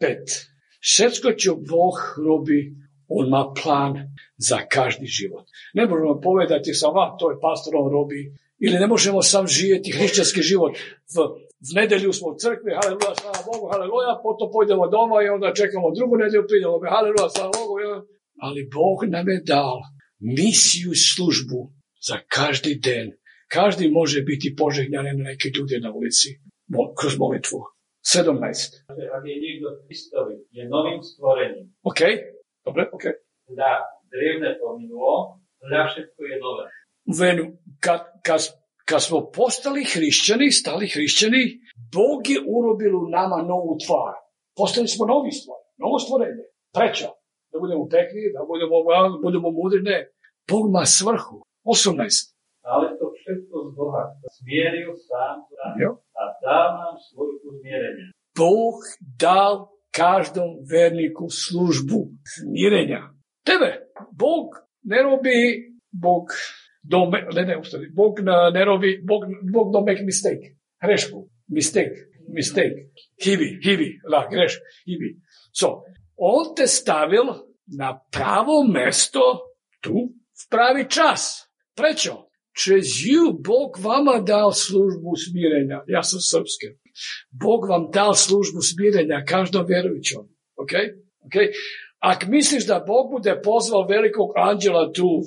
pet. 0.00 0.48
Všetko, 0.80 1.32
čo 1.32 1.56
Bog 1.56 2.16
robi, 2.16 2.72
on 3.08 3.28
má 3.28 3.52
plan 3.52 4.16
za 4.38 4.64
každý 4.64 5.06
život. 5.06 5.44
Ne 5.74 5.86
možemo 5.86 6.20
povedati 6.20 6.74
sama, 6.74 7.16
to 7.18 7.30
je 7.30 7.40
pastor, 7.40 7.76
on 7.76 7.92
robi. 7.92 8.32
Ili 8.58 8.78
ne 8.78 8.86
možemo 8.86 9.22
sam 9.22 9.46
živjeti 9.46 9.92
hrišćanski 9.92 10.42
život. 10.42 10.78
V, 11.12 11.16
v 11.68 11.70
nedelju 11.78 12.10
smo 12.12 12.26
u 12.32 12.38
crkvi, 12.42 12.70
haleluja, 12.78 13.12
slava 13.20 13.40
Bogu, 13.48 13.64
haleluja, 13.72 14.12
potom 14.26 14.46
pojdemo 14.54 14.84
doma 14.94 15.16
i 15.22 15.32
onda 15.36 15.58
čekamo 15.60 15.94
drugu 15.98 16.14
nedelju, 16.22 16.48
pridemo, 16.48 16.76
haleluja, 16.96 17.28
slava 17.34 17.52
Bogu. 17.58 17.74
Ali 18.44 18.70
Bog 18.76 18.98
nam 19.14 19.26
je 19.32 19.38
dao 19.54 19.76
misiju 20.36 20.88
i 20.92 21.02
službu 21.12 21.60
za 22.08 22.16
každi 22.34 22.72
den 22.86 23.08
Každi 23.48 23.90
može 23.90 24.22
biti 24.22 24.54
požegnjan 24.58 25.04
na 25.04 25.12
neke 25.30 25.48
ljude 25.56 25.76
na 25.80 25.90
ulici 25.98 26.28
kroz 27.00 27.14
molitvu. 27.18 27.58
17. 28.14 28.86
Ak 29.16 29.22
je 29.30 29.36
niekto 29.44 29.68
Kristovi, 29.86 30.34
je 30.56 30.62
novým 30.74 31.02
stvorením. 31.02 31.66
OK, 31.90 32.00
dobre, 32.66 32.82
OK. 32.96 33.04
Da, 33.58 33.72
drevne 34.12 34.50
pominulo, 34.62 35.14
hľa 35.66 35.82
všetko 35.90 36.20
je 36.30 36.36
nové. 36.44 36.66
Venu, 37.20 37.44
kad, 37.84 38.02
kad, 38.26 38.40
kad 38.88 39.00
smo 39.06 39.18
postali 39.38 39.82
hrišćani, 39.92 40.48
stali 40.60 40.86
hrišćani, 40.94 41.44
Bog 41.96 42.20
je 42.32 42.38
urobil 42.56 42.92
u 43.02 43.08
nama 43.18 43.38
novu 43.52 43.72
tvar. 43.84 44.14
Postali 44.58 44.88
smo 44.94 45.02
novi 45.14 45.32
stvar, 45.40 45.60
novo 45.82 45.96
stvorenje. 46.04 46.44
Preča, 46.76 47.08
da 47.50 47.56
budemo 47.62 47.84
pekli, 47.94 48.32
da 48.36 48.40
budemo, 48.50 48.74
da 49.14 49.18
budemo 49.26 49.48
mudri, 49.58 49.80
ne. 49.90 49.98
Bog 50.50 50.62
ima 50.70 50.84
svrhu. 50.96 51.36
18. 51.64 52.36
Ale 52.72 52.86
to 52.98 53.04
všetko 53.18 53.54
z 53.66 53.68
Boha. 53.78 54.02
Zmieril 54.38 54.92
sám 55.08 55.36
a 56.20 56.22
dal 56.44 56.68
nám 56.80 56.96
službu 57.08 57.48
zmierenia. 57.58 58.08
Boh 58.38 58.78
dal 59.26 59.54
každom 59.94 60.50
verniku 60.72 61.26
službu 61.30 61.98
zmierenia. 62.34 63.02
Tebe. 63.46 63.70
Bog 64.12 64.46
ne 64.84 64.98
robí, 65.02 65.38
Bog 65.92 66.26
don't 66.90 67.10
make, 67.10 67.26
ne, 67.34 67.44
ne, 67.46 67.56
ustavi, 67.58 67.90
Bog 67.94 68.20
ne 68.54 68.64
robí, 68.64 68.98
Bog, 69.02 69.24
Bog 69.52 69.72
don't 69.74 69.86
make 69.86 70.02
mistake. 70.04 70.56
Grešku. 70.82 71.28
Mistake. 71.48 71.96
Mistake. 72.28 72.90
Hibi, 73.24 73.58
hibi, 73.62 74.00
la, 74.10 74.26
greš, 74.30 74.58
hibi. 74.86 75.16
So, 75.52 75.82
on 76.16 76.54
te 76.56 76.66
stavil 76.66 77.30
na 77.78 77.94
pravo 78.12 78.62
mesto 78.62 79.22
tu 79.80 80.10
v 80.12 80.48
pravi 80.50 80.86
čas. 80.88 81.46
Prečo? 81.74 82.26
Čez 82.56 83.04
ju 83.04 83.36
Bog 83.44 83.76
vama 83.78 84.18
dal 84.24 84.52
službu 84.52 85.12
smirenja. 85.16 85.84
Ja 85.86 86.02
sam 86.02 86.20
srpske. 86.20 86.66
Bog 87.30 87.68
vam 87.68 87.90
dal 87.92 88.14
službu 88.14 88.60
smirenja 88.60 89.24
každom 89.28 89.66
vjerujućom. 89.68 90.24
Ok? 90.56 90.72
Ok? 91.26 91.36
Ak 92.00 92.26
misliš 92.26 92.66
da 92.66 92.84
Bog 92.86 93.10
bude 93.10 93.40
pozval 93.44 93.86
velikog 93.88 94.32
anđela 94.36 94.92
tu 94.92 95.22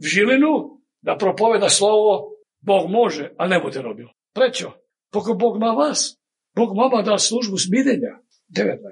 v 0.00 0.04
žilinu 0.06 0.80
da 1.02 1.16
propoveda 1.16 1.68
slovo, 1.68 2.34
Bog 2.60 2.90
može, 2.90 3.34
a 3.38 3.46
ne 3.46 3.60
bude 3.60 3.82
robil. 3.82 4.06
Prečo? 4.34 4.72
Poko 5.12 5.34
Bog 5.34 5.58
ma 5.58 5.70
vas. 5.70 6.18
Bog 6.56 6.76
vama 6.76 7.02
dal 7.02 7.18
službu 7.18 7.56
smirenja. 7.58 8.18
19. 8.50 8.82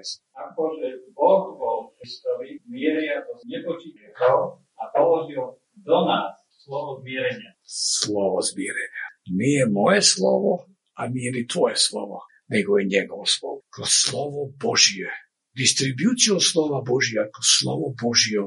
Akože 0.45 0.87
Bog 1.17 1.57
bol 1.59 1.79
Kristovi 1.97 2.61
mieria 2.69 3.25
to 3.25 3.33
nepočítal 3.49 4.61
a 4.77 4.83
položil 4.93 5.57
do 5.73 5.97
nás 6.05 6.37
slovo 6.63 7.01
zmierenia. 7.01 7.51
Slovo 7.65 8.37
zmirenja. 8.41 9.05
Nije 9.39 9.63
moje 9.65 10.01
slovo, 10.01 10.51
a 10.99 11.07
nije 11.07 11.31
ni 11.31 11.47
tvoje 11.47 11.75
slovo, 11.75 12.17
nego 12.47 12.77
je 12.77 12.89
njegovo 12.93 13.25
slovo. 13.25 13.61
Kroz 13.73 13.89
slovo 14.05 14.39
Božije. 14.63 15.11
Distribuciju 15.57 16.39
slova 16.39 16.79
Božija, 16.91 17.23
kroz 17.33 17.47
slovo 17.59 17.87
Božije, 18.03 18.41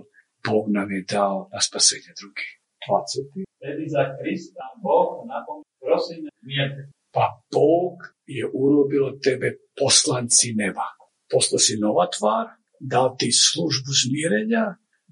Bog 0.46 0.64
nam 0.76 0.88
je 0.96 1.00
dao 1.14 1.48
na 1.52 1.60
spasenje 1.60 2.12
drugih. 2.20 2.50
20. 2.88 3.44
Vtedy 3.58 3.84
za 3.94 4.02
Krista 4.16 4.66
Boh 4.84 5.10
napomína, 5.30 5.78
prosíme, 5.84 6.28
mierte. 6.50 6.82
Pa 7.16 7.26
Bog 7.54 7.96
je 8.26 8.44
urobil 8.64 9.02
od 9.10 9.16
tebe 9.26 9.48
poslanci 9.80 10.48
neba. 10.62 10.86
Postao 11.32 11.58
si 11.58 11.74
nova 11.86 12.06
tvar, 12.16 12.46
dao 12.92 13.08
ti 13.18 13.28
službu 13.32 13.92
smirenja, 14.02 14.64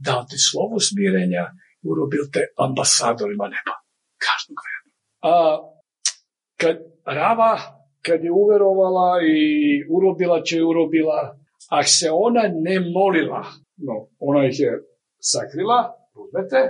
dao 0.07 0.23
ti 0.31 0.39
slovo 0.49 0.79
smirenja, 0.89 1.45
urobil 1.91 2.25
te 2.33 2.43
ambasadorima 2.67 3.47
neba. 3.55 3.75
Kažnog 4.25 4.59
vremena. 4.65 4.97
A 5.33 5.35
kad 6.61 6.77
Rava, 7.05 7.53
kad 8.03 8.25
je 8.25 8.33
uverovala 8.33 9.11
i 9.23 9.39
urobila 9.91 10.43
će 10.43 10.63
urobila, 10.63 11.39
a 11.71 11.83
se 11.83 12.09
ona 12.13 12.43
ne 12.67 12.81
molila, 12.81 13.43
no, 13.77 14.09
ona 14.19 14.47
ih 14.47 14.61
je 14.61 14.73
sakrila, 15.19 15.79
uzmete, 16.15 16.61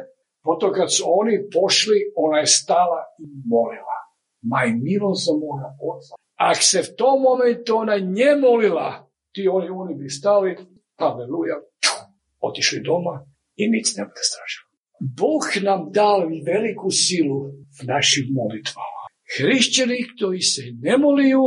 potom 0.43 0.73
kad 0.73 0.95
su 0.95 1.03
oni 1.07 1.35
pošli, 1.55 1.99
ona 2.17 2.39
je 2.39 2.47
stala 2.47 3.01
i 3.23 3.25
molila. 3.53 3.99
Maj 4.43 4.69
milo 4.87 5.15
za 5.15 5.33
moja 5.45 5.69
oca. 5.93 6.15
Ako 6.37 6.63
se 6.63 6.79
v 6.83 6.97
tom 6.97 7.23
momentu 7.23 7.77
ona 7.77 7.97
nje 7.99 8.31
molila, 8.41 9.11
ti 9.33 9.49
oni, 9.49 9.69
oni 9.69 9.95
bi 9.95 10.09
stali, 10.09 10.57
aleluja, 10.97 11.57
otišli 12.41 12.81
doma 12.81 13.15
i 13.57 13.69
nic 13.69 13.97
ne 13.97 14.05
bude 14.05 14.23
stražilo. 14.31 14.69
Bog 15.21 15.43
nam 15.63 15.81
dal 15.93 16.21
veliku 16.47 16.91
silu 16.91 17.39
v 17.77 17.87
naših 17.87 18.25
molitvama. 18.31 19.03
Hrišćani 19.37 19.99
koji 20.21 20.41
se 20.41 20.63
ne 20.83 20.99
moliju, 20.99 21.45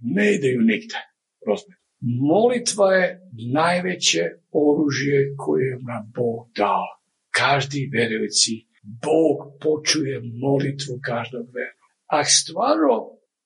ne 0.00 0.34
ideju 0.34 0.60
nigde. 0.60 0.98
Rozumijete? 1.46 1.81
Molitva 2.02 2.94
je 2.94 3.20
najveće 3.52 4.22
oružje 4.52 5.34
koje 5.36 5.78
nam 5.88 6.12
Bog 6.16 6.50
dao. 6.56 6.88
Každi 7.30 7.90
verujući, 7.92 8.66
Bog 8.82 9.36
počuje 9.60 10.20
molitvu 10.44 10.94
každog 11.02 11.46
veru. 11.54 11.78
A 12.06 12.24
stvarno 12.24 12.96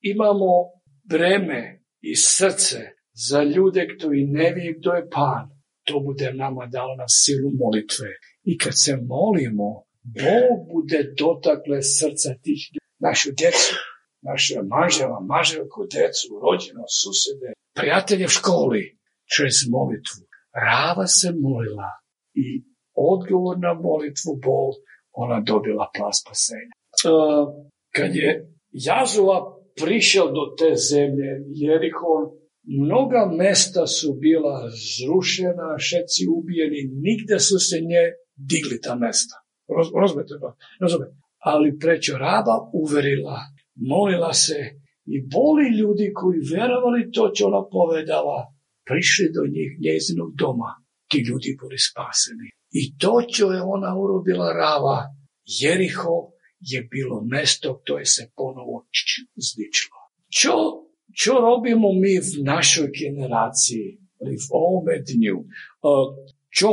imamo 0.00 0.52
breme 1.04 1.82
i 2.00 2.16
srce 2.16 2.78
za 3.28 3.42
ljude 3.42 3.86
koji 4.02 4.24
ne 4.24 4.52
vije 4.52 4.74
kdo 4.78 4.90
je 4.92 5.10
pan, 5.10 5.44
to 5.84 6.00
bude 6.00 6.32
nama 6.32 6.66
dalo 6.66 6.94
na 6.96 7.08
silu 7.08 7.50
molitve. 7.62 8.08
I 8.50 8.58
kad 8.58 8.72
se 8.84 8.92
molimo, 8.96 9.68
Bog 10.02 10.54
bude 10.72 11.00
dotakle 11.18 11.82
srca 11.82 12.30
tih 12.42 12.60
ljudi. 12.72 12.86
Našu 12.98 13.28
djecu, 13.40 13.74
naše 14.30 14.56
manževa, 14.74 15.18
manželku, 15.34 15.80
djecu, 15.94 16.26
rođeno, 16.44 16.84
susede, 17.00 17.50
prijatelje 17.76 18.24
u 18.26 18.34
školi, 18.38 18.82
čez 19.34 19.56
molitvu. 19.74 20.22
Rava 20.66 21.06
se 21.06 21.28
molila 21.46 21.90
i 22.44 22.46
odgovor 23.12 23.56
na 23.66 23.72
molitvu 23.74 24.32
Bog, 24.48 24.72
ona 25.12 25.40
dobila 25.40 25.90
plas 25.96 26.16
spasenja. 26.22 26.74
Uh, 26.76 27.46
kad 27.96 28.10
je 28.16 28.30
Jazova 28.86 29.38
prišao 29.82 30.26
do 30.26 30.44
te 30.58 30.70
zemlje, 30.90 31.30
Jerihon, 31.62 32.22
mnoga 32.82 33.22
mesta 33.42 33.86
su 33.86 34.08
bila 34.26 34.56
zrušena, 34.94 35.68
šeci 35.88 36.22
ubijeni, 36.38 36.80
nigde 37.06 37.38
su 37.48 37.58
se 37.58 37.76
nje 37.90 38.04
digli 38.50 38.80
ta 38.80 38.94
mesta. 38.94 39.36
Roz, 39.76 39.86
rozumete? 40.00 40.34
Ali 41.38 41.78
prećo 41.78 42.18
raba 42.18 42.56
uverila, 42.72 43.38
molila 43.74 44.32
se 44.32 44.56
i 45.14 45.16
boli 45.36 45.66
ljudi 45.80 46.12
koji 46.14 46.48
verovali 46.54 47.10
to 47.14 47.30
čo 47.34 47.46
ona 47.46 47.62
povedala, 47.76 48.38
prišli 48.88 49.26
do 49.36 49.42
njih 49.54 49.70
njezinog 49.86 50.30
doma. 50.42 50.70
Ti 51.08 51.18
ljudi 51.28 51.58
bili 51.60 51.78
spaseni. 51.78 52.48
I 52.80 52.98
to 52.98 53.22
čo 53.34 53.46
je 53.54 53.62
ona 53.62 53.90
urobila 54.02 54.52
rava, 54.52 54.98
Jeriho 55.60 56.16
je 56.60 56.80
bilo 56.90 57.22
mesto 57.24 57.82
koje 57.86 58.06
se 58.06 58.30
ponovo 58.36 58.86
zličilo. 59.46 60.00
Čo, 60.38 60.54
čo 61.20 61.32
robimo 61.48 61.88
mi 61.92 62.18
v 62.18 62.30
našoj 62.42 62.88
generaciji, 63.02 63.86
ali 64.20 64.34
v 64.36 64.46
ovome 64.50 64.96
dnju? 65.08 65.38
Čo 66.50 66.68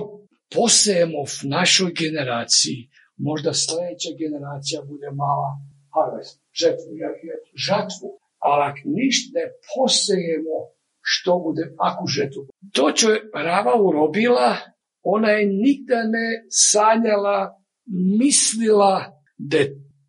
posejemo 0.56 1.22
v 1.26 1.38
našoj 1.43 1.91
generaciji, 2.04 2.89
možda 3.17 3.54
sljedeća 3.54 4.12
generacija 4.24 4.82
bude 4.82 5.10
mala 5.12 5.50
harvest, 5.93 6.41
žetvu, 6.60 6.89
žatvu, 7.67 8.08
ali 8.49 8.62
ako 8.69 8.82
ništa 8.99 9.29
ne 9.39 9.45
posejemo, 9.71 10.58
što 11.12 11.32
bude, 11.45 11.63
ako 11.77 12.03
žetvu. 12.17 12.41
To 12.75 12.89
je 12.89 13.15
Rava 13.34 13.75
urobila, 13.88 14.58
ona 15.03 15.29
je 15.29 15.45
nikda 15.45 15.99
ne 16.15 16.27
sanjala, 16.71 17.39
mislila 18.19 18.95
da 19.38 19.58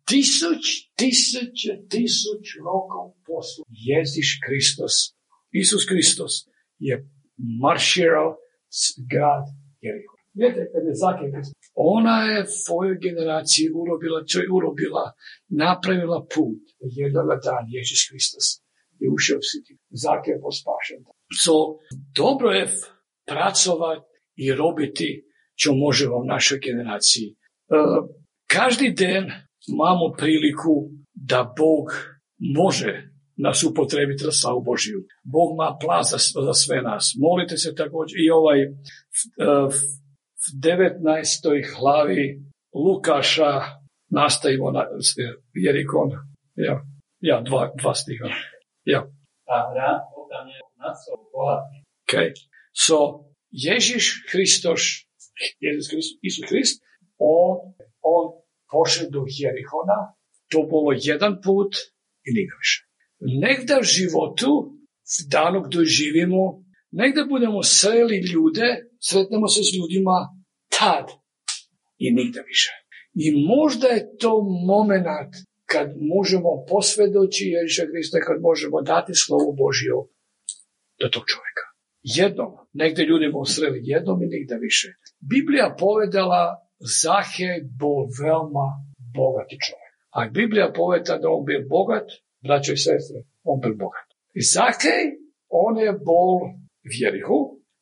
tisuć, 0.09 0.63
tisuće, 1.01 1.71
tisuć 1.93 2.45
rokov 2.67 3.05
poslu 3.27 3.61
Jeziš 3.89 4.29
Kristos, 4.45 4.93
Isus 5.61 5.83
Kristos 5.91 6.33
je 6.87 6.95
marširao 7.63 8.29
grad 9.11 9.45
Jeriho. 9.85 10.15
Vidite, 10.39 10.61
kad 10.71 10.83
je 10.89 10.95
zakljena, 11.03 11.39
ona 11.75 12.17
je 12.31 12.47
svojoj 12.63 12.97
generaciji 13.07 13.73
urobila, 13.81 14.23
čo 14.29 14.39
je 14.39 14.47
urobila, 14.57 15.05
napravila 15.47 16.19
put. 16.33 16.61
Jednoga 16.79 17.35
dan 17.47 17.63
Jezus 17.75 18.01
Kristus 18.09 18.45
je 18.99 19.07
ušao 19.17 19.41
siti. 19.51 19.73
Zake 20.03 20.29
je 20.31 20.41
pospašen. 20.45 21.01
So, 21.43 21.55
dobro 22.21 22.49
je 22.49 22.65
pracovati 23.27 24.05
i 24.35 24.53
robiti, 24.53 25.09
čo 25.55 25.73
možemo 25.73 26.19
v 26.19 26.29
našoj 26.33 26.59
generaciji. 26.67 27.27
Uh, 27.35 28.07
každý 28.47 28.93
den 28.93 29.23
imamo 29.67 30.13
priliku 30.17 30.91
da 31.13 31.53
Bog 31.57 31.85
može 32.39 33.15
nas 33.37 33.63
upotrebiti 33.63 34.23
za 34.23 34.31
slavu 34.31 34.61
Božiju. 34.61 34.99
Bog 35.23 35.47
ima 35.53 35.77
plan 35.81 36.03
za, 36.03 36.17
za 36.47 36.53
sve 36.53 36.81
nas. 36.81 37.13
Molite 37.17 37.57
se 37.57 37.75
također 37.75 38.17
i 38.19 38.29
ovaj 38.29 38.59
uh, 38.67 39.73
19. 40.53 40.99
hlavi 41.75 42.41
Lukaša 42.73 43.61
nastavimo 44.09 44.71
na 44.71 44.85
Jerikon. 45.53 46.11
Ja, 46.55 46.81
ja 47.19 47.41
dva, 47.41 47.71
dva 47.81 47.93
stiha. 47.93 48.29
Ja. 48.85 49.07
Okay. 52.07 52.33
So, 52.73 53.25
Ježiš 53.51 54.25
Hristos, 54.31 54.81
Jezus 55.59 55.87
Kristus, 55.89 56.19
Isus 56.21 56.49
Hrist, 56.49 56.83
on, 57.17 57.73
on 58.01 58.25
pošao 58.71 59.09
do 59.09 59.25
Jerihona, 59.27 59.99
to 60.51 60.63
bolo 60.69 60.91
jedan 60.93 61.41
put 61.43 61.75
i 62.27 62.29
nikad 62.37 62.57
više. 62.61 62.77
Negda 63.19 63.75
v 63.79 63.89
životu, 63.97 64.51
v 65.13 65.29
danu 65.31 65.61
gdje 65.65 65.85
živimo, 65.85 66.63
negda 66.91 67.25
budemo 67.29 67.63
sreli 67.63 68.17
ljude, 68.31 68.67
sretnemo 68.99 69.47
se 69.47 69.61
s 69.63 69.69
ljudima 69.77 70.34
tad 70.79 71.05
i 71.97 72.11
nigde 72.11 72.41
više. 72.47 72.71
I 73.13 73.25
možda 73.55 73.87
je 73.87 74.17
to 74.17 74.31
moment 74.67 75.33
kad 75.65 75.87
možemo 76.15 76.51
posvjedoći 76.69 77.43
Ježiša 77.57 77.83
Hrista, 77.91 78.17
kad 78.27 78.41
možemo 78.41 78.81
dati 78.81 79.13
slovo 79.23 79.51
Božje 79.51 79.91
do 81.01 81.07
tog 81.13 81.23
čovjeka. 81.33 81.65
Jednom, 82.19 82.51
negdje 82.73 83.05
ljudi 83.05 83.27
mu 83.27 83.45
sreli 83.45 83.79
jednom 83.83 84.23
i 84.23 84.31
nigde 84.35 84.55
više. 84.67 84.87
Biblija 85.31 85.75
povedala 85.79 86.43
Zahej 87.01 87.57
bol 87.79 87.99
veoma 88.19 88.67
bogati 89.19 89.55
čovjek. 89.65 89.93
A 90.17 90.19
Biblija 90.37 90.73
poveda 90.75 91.17
da 91.17 91.27
on 91.29 91.45
bio 91.45 91.61
bogat, 91.69 92.07
braćo 92.45 92.71
i 92.73 92.77
sestre, 92.77 93.17
on 93.43 93.59
bio 93.59 93.75
bogat. 93.85 94.07
I 94.39 94.41
Zahej, 94.53 95.03
on 95.49 95.73
je 95.85 95.91
bol 96.11 96.31
v 96.89 96.91
Jerihu, 97.01 97.39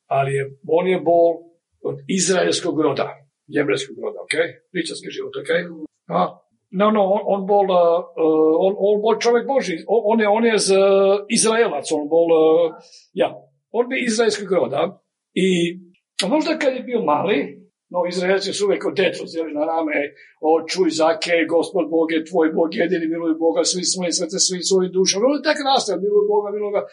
ali 0.07 0.31
je, 0.37 0.43
on 0.67 0.87
je 0.87 0.99
bol 0.99 1.52
od 1.83 1.95
izraelskog 2.07 2.81
roda, 2.81 3.07
jebrejskog 3.47 3.97
roda, 4.03 4.19
ok? 4.25 4.35
Ličarski 4.75 5.09
život, 5.09 5.33
ok? 5.41 5.51
A, 6.07 6.19
no, 6.71 6.91
no, 6.91 7.03
on, 7.15 7.21
on 7.33 7.47
bol, 7.47 7.65
uh, 7.71 8.03
on, 8.65 8.73
on 8.77 9.01
bol 9.01 9.19
čovjek 9.19 9.47
Boži, 9.47 9.75
on, 9.87 10.01
on 10.11 10.19
je, 10.21 10.27
on 10.37 10.45
je 10.45 10.57
z 10.57 10.69
Izraelac, 11.29 11.91
on 11.91 12.07
bol, 12.09 12.27
uh, 12.31 12.73
ja, 13.13 13.29
on 13.71 13.89
bi 13.89 14.05
izraelskog 14.05 14.51
roda 14.51 14.81
i 15.33 15.47
možda 16.29 16.59
kad 16.59 16.73
je 16.73 16.87
bio 16.89 17.01
mali, 17.01 17.37
no 17.93 17.99
Izraelci 18.11 18.53
su 18.53 18.65
uvijek 18.65 18.83
od 18.85 18.95
zeli 19.33 19.51
na 19.59 19.63
rame, 19.71 19.97
o 20.49 20.51
čuj 20.71 20.89
zake, 21.01 21.33
gospod 21.55 21.85
Bog 21.95 22.07
je 22.11 22.25
tvoj 22.29 22.47
Bog, 22.57 22.69
jedini 22.81 23.07
miluj 23.13 23.35
Boga, 23.43 23.61
svi 23.71 23.83
svoje 23.93 24.11
srce, 24.19 24.37
svi 24.47 24.59
svoji 24.69 24.87
duša. 24.97 25.15
Ono 25.17 25.45
tak 25.47 25.57
raste, 25.69 25.91
miluj 26.05 26.25
Boga, 26.31 26.47
miluj 26.53 26.67
Boga. 26.69 26.83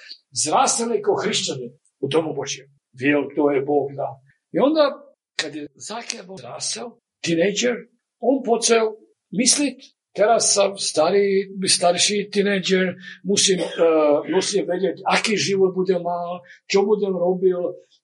Zrastali 0.45 1.03
kao 1.05 1.17
hrišćani 1.23 1.67
u 2.05 2.07
domu 2.15 2.31
Božjem. 2.41 2.67
Vijel, 3.01 3.23
to 3.37 3.43
je 3.55 3.61
Bog 3.71 3.87
da 4.01 4.09
I 4.53 4.59
onda, 4.59 4.91
kad 5.37 5.55
je 5.55 5.69
Zakija 5.75 6.25
odrasao, 6.29 6.99
tinejdžer, 7.25 7.77
on 8.21 8.43
počeo 8.45 8.97
mislit, 9.31 9.79
teraz 10.17 10.55
sam 10.55 10.75
starý, 10.79 11.55
starší 11.65 12.31
tínedžer, 12.31 12.97
musím, 13.25 13.63
uh, 13.63 14.27
musím 14.27 14.67
vedieť, 14.67 15.07
aký 15.07 15.39
život 15.39 15.75
budem 15.75 16.03
mal, 16.03 16.43
čo 16.67 16.83
budem 16.83 17.15
robil, 17.15 17.61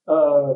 uh, 0.06 0.54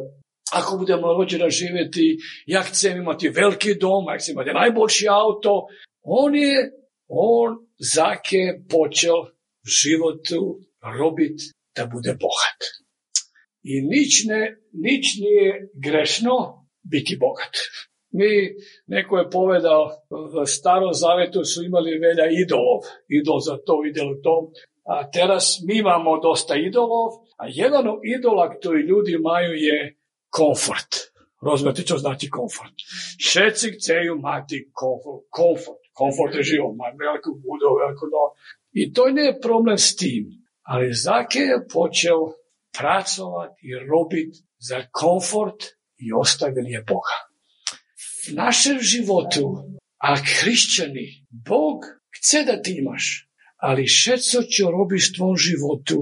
ako 0.50 0.83
budem 0.83 1.03
rodina 1.03 1.46
živjeti, 1.50 2.18
ja 2.46 2.62
chcem 2.62 3.03
imati 3.03 3.31
veliki 3.31 3.74
dom, 3.74 4.11
ja 4.11 4.18
chcem 4.18 4.35
imati 4.35 4.55
najbolji 4.55 5.07
auto. 5.07 5.70
On 6.03 6.35
je, 6.35 6.70
on 7.07 7.66
zake 7.79 8.66
počel 8.66 9.31
v 9.62 9.68
životu 9.68 10.59
robiti 10.81 11.55
da 11.76 11.87
bude 11.87 12.12
bogat. 12.24 12.61
I 13.62 13.82
nič, 13.82 14.24
ne, 14.24 14.56
nič 14.72 15.16
nije 15.20 15.70
grešno 15.74 16.66
biti 16.82 17.16
bogat. 17.20 17.56
Mi, 18.12 18.56
neko 18.86 19.18
je 19.18 19.30
povedal, 19.30 19.82
v 20.10 20.46
starom 20.46 20.94
zavetu 20.94 21.44
su 21.44 21.64
imali 21.64 21.98
velja 21.98 22.26
idolov, 22.42 22.82
idol 23.08 23.38
za 23.38 23.56
to, 23.66 23.84
idol 23.86 24.18
to. 24.22 24.50
A 24.84 25.10
teraz 25.10 25.60
mi 25.62 25.78
imamo 25.78 26.18
dosta 26.18 26.56
idolov, 26.56 27.22
a 27.38 27.46
jedan 27.48 27.88
od 27.88 28.00
idola 28.02 28.50
koji 28.62 28.82
ljudi 28.82 29.12
imaju 29.12 29.52
je 29.54 29.96
komfort. 30.30 30.90
Rozumete 31.42 31.82
čo 31.82 31.96
znači 31.98 32.28
komfort? 32.30 32.74
Všetci 33.18 33.72
chceju 33.72 34.18
mati 34.18 34.68
komfort. 34.72 35.24
Komfort, 35.30 35.80
komfort 35.92 36.34
je 36.34 36.42
život, 36.42 36.74
veľkú 36.76 37.30
budovu, 37.44 37.80
veľkú 37.84 38.04
no. 38.12 38.34
I 38.72 38.92
to 38.92 39.08
je 39.08 39.40
problem 39.40 39.78
s 39.78 39.96
tým. 39.96 40.28
Ale 40.62 40.92
Zake 40.92 41.40
je 41.40 41.58
počel 41.72 42.39
pracovať 42.72 43.50
i 43.62 43.70
robiť 43.74 44.30
za 44.59 44.87
komfort 44.92 45.76
i 45.98 46.12
ostavil 46.12 46.66
je 46.66 46.80
Boha. 46.87 47.18
V 48.26 48.37
našem 48.37 48.80
životu, 48.80 49.76
a 50.00 50.16
hrišćani, 50.16 51.26
Bog 51.30 51.85
chce 52.16 52.44
da 52.44 52.62
ti 52.62 52.78
imaš, 52.80 53.28
ali 53.56 53.85
všetko 53.85 54.38
čo 54.48 54.70
robíš 54.70 55.11
v 55.11 55.16
tvom 55.16 55.37
životu, 55.37 55.96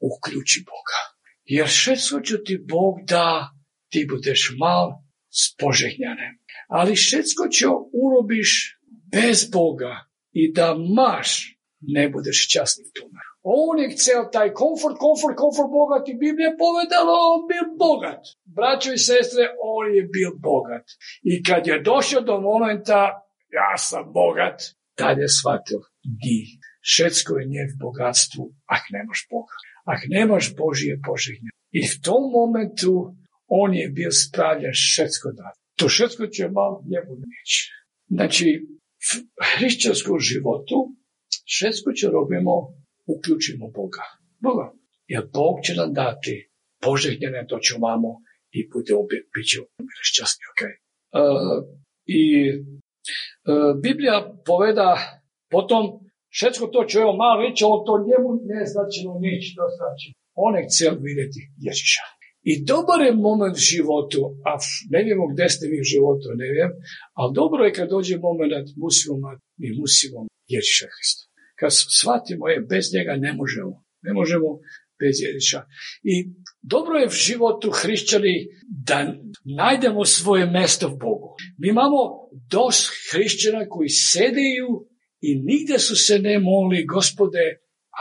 uključi 0.00 0.64
Boga. 0.64 1.00
Jer 1.44 1.66
všetko 1.66 2.16
čo 2.22 2.36
ti 2.46 2.58
Bog 2.58 3.02
dá, 3.06 3.50
ti 3.90 4.06
budeš 4.06 4.54
mal 4.58 5.02
spožehnjane. 5.30 6.38
Ali 6.70 6.94
všetko 6.94 7.50
čo 7.50 7.90
urobiš 7.90 8.78
bez 8.86 9.50
Boga 9.50 10.06
i 10.32 10.52
da 10.54 10.74
maš, 10.78 11.58
ne 11.82 12.06
budeš 12.08 12.46
v 12.46 12.90
tome. 12.94 13.29
On 13.42 13.78
je 13.78 13.88
chcel 13.96 14.28
taj 14.32 14.52
komfort, 14.52 14.96
komfort, 14.98 15.36
komfort 15.36 15.70
bogat 15.70 16.08
i 16.08 16.18
Biblija 16.22 16.52
povedala 16.58 17.12
on 17.32 17.40
bil 17.50 17.66
bogat. 17.84 18.22
Braćo 18.44 18.92
i 18.92 18.98
sestre, 18.98 19.42
on 19.76 19.94
je 19.96 20.02
bil 20.14 20.32
bogat. 20.48 20.84
I 21.22 21.42
kad 21.42 21.66
je 21.66 21.82
došao 21.90 22.20
do 22.20 22.40
momenta, 22.40 23.00
ja 23.58 23.72
sam 23.78 24.12
bogat, 24.12 24.58
tad 24.94 25.18
je 25.18 25.28
shvatio, 25.28 25.80
di, 26.22 26.38
všetko 26.80 27.38
je 27.38 27.46
nje 27.52 27.64
v 27.70 27.78
bogatstvu, 27.84 28.44
ak 28.76 28.82
nemaš 28.94 29.20
Boga. 29.30 29.56
Ak 29.84 30.00
nemaš 30.08 30.54
Božije 30.56 31.00
požehnje. 31.06 31.50
I 31.72 31.80
v 31.88 31.96
tom 32.04 32.22
momentu 32.32 33.16
on 33.46 33.74
je 33.74 33.88
bil 33.88 34.12
spravljen 34.12 34.72
všetko 34.74 35.32
da. 35.32 35.48
To 35.76 35.88
všetko 35.88 36.26
će 36.26 36.48
mal 36.48 36.82
njemu 36.90 37.12
neći. 37.16 37.60
Znači, 38.08 38.46
v 39.08 39.44
hrišćanskom 39.56 40.18
životu 40.18 40.76
všetko 41.44 41.92
čo 41.92 42.10
robimo, 42.10 42.79
uključimo 43.14 43.64
Boga. 43.78 44.04
Boga. 44.46 44.66
Jer 45.06 45.22
Bog 45.34 45.54
će 45.64 45.72
nam 45.74 45.90
dati 45.92 46.50
požehnjene 46.84 47.46
to 47.48 47.58
čo 47.66 47.78
mamo 47.78 48.10
i 48.56 48.68
budemo 48.72 49.02
bit 49.34 49.46
će 49.50 49.58
šťastni. 50.08 50.44
Okay? 50.52 50.74
Uh, 51.20 51.58
I 52.20 52.22
uh, 52.52 53.72
Biblija 53.82 54.18
poveda 54.46 54.90
potom 55.50 55.82
všetko 56.36 56.64
to 56.66 56.80
čo 56.88 56.98
je 56.98 57.06
on 57.06 57.16
mal 57.16 57.34
reći, 57.42 57.64
on 57.64 57.80
to 57.86 57.94
njemu 58.08 58.28
ne 58.52 58.62
značilo 58.72 59.12
nič. 59.26 59.42
To 59.56 59.64
znači, 59.78 60.06
on 60.34 60.52
je 60.56 60.66
chcel 60.68 60.94
vidjeti 61.08 61.40
Ježiša. 61.66 62.04
I 62.50 62.52
dobar 62.64 62.98
je 63.06 63.12
moment 63.12 63.56
v 63.56 63.66
životu, 63.72 64.20
a 64.48 64.50
ne 64.92 65.00
vijemo 65.04 65.24
gdje 65.32 65.48
ste 65.48 65.64
vi 65.70 65.76
u 65.80 65.90
životu, 65.94 66.24
ne 66.42 66.48
vijem, 66.52 66.72
ali 67.18 67.34
dobro 67.34 67.64
je 67.64 67.72
kad 67.72 67.88
dođe 67.88 68.16
moment, 68.18 68.68
musimo, 68.76 69.14
mi 69.60 69.68
musimo 69.80 70.18
Ježiša 70.54 70.86
Hrista. 70.94 71.29
Kad 71.60 71.70
shvatimo, 72.00 72.48
je, 72.48 72.60
bez 72.60 72.84
njega 72.94 73.16
ne 73.16 73.32
možemo. 73.32 73.84
Ne 74.02 74.12
možemo 74.12 74.48
bez 75.00 75.16
Ježiša. 75.26 75.60
I 76.02 76.14
dobro 76.62 76.94
je 76.98 77.08
v 77.08 77.20
životu 77.28 77.70
hrišćani 77.70 78.36
da 78.86 79.14
najdemo 79.44 80.04
svoje 80.04 80.46
mesto 80.46 80.88
v 80.88 80.96
Bogu. 81.06 81.28
Mi 81.58 81.68
imamo 81.68 82.00
dost 82.50 82.90
hrišćana 83.12 83.68
koji 83.68 83.88
sedeju 83.88 84.70
i 85.20 85.30
nigde 85.34 85.78
su 85.78 85.96
se 85.96 86.18
ne 86.18 86.38
moli, 86.38 86.86
gospode, 86.86 87.44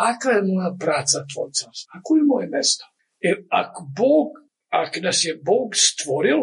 aka 0.09 0.29
je 0.29 0.41
moja 0.41 0.75
praca 0.79 1.17
tvoj 1.33 1.49
carstvo? 1.57 1.89
Ako 1.97 2.09
je 2.15 2.23
moje 2.23 2.47
mesto? 2.47 2.85
Jer 3.19 3.35
ako 3.49 3.79
Bog, 4.01 4.27
ako 4.69 4.99
nas 4.99 5.25
je 5.25 5.39
Bog 5.45 5.67
stvoril, 5.73 6.39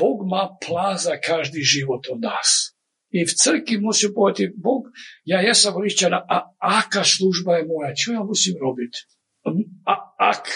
Bog 0.00 0.16
ma 0.32 0.44
plan 0.66 0.96
za 0.98 1.16
každi 1.26 1.60
život 1.60 2.02
od 2.12 2.20
nas. 2.20 2.73
I 3.14 3.22
v 3.22 3.32
crkvi 3.32 3.78
musím 3.78 4.10
povedať, 4.10 4.58
Bog, 4.58 4.90
ja 5.22 5.38
jesam 5.38 5.78
hrišćana, 5.78 6.18
a 6.26 6.36
aka 6.58 7.06
služba 7.06 7.62
je 7.62 7.70
moja? 7.70 7.94
Čo 7.94 8.18
ja 8.18 8.22
musím 8.26 8.58
robiť? 8.58 8.92
A 9.86 9.94
ak 10.18 10.50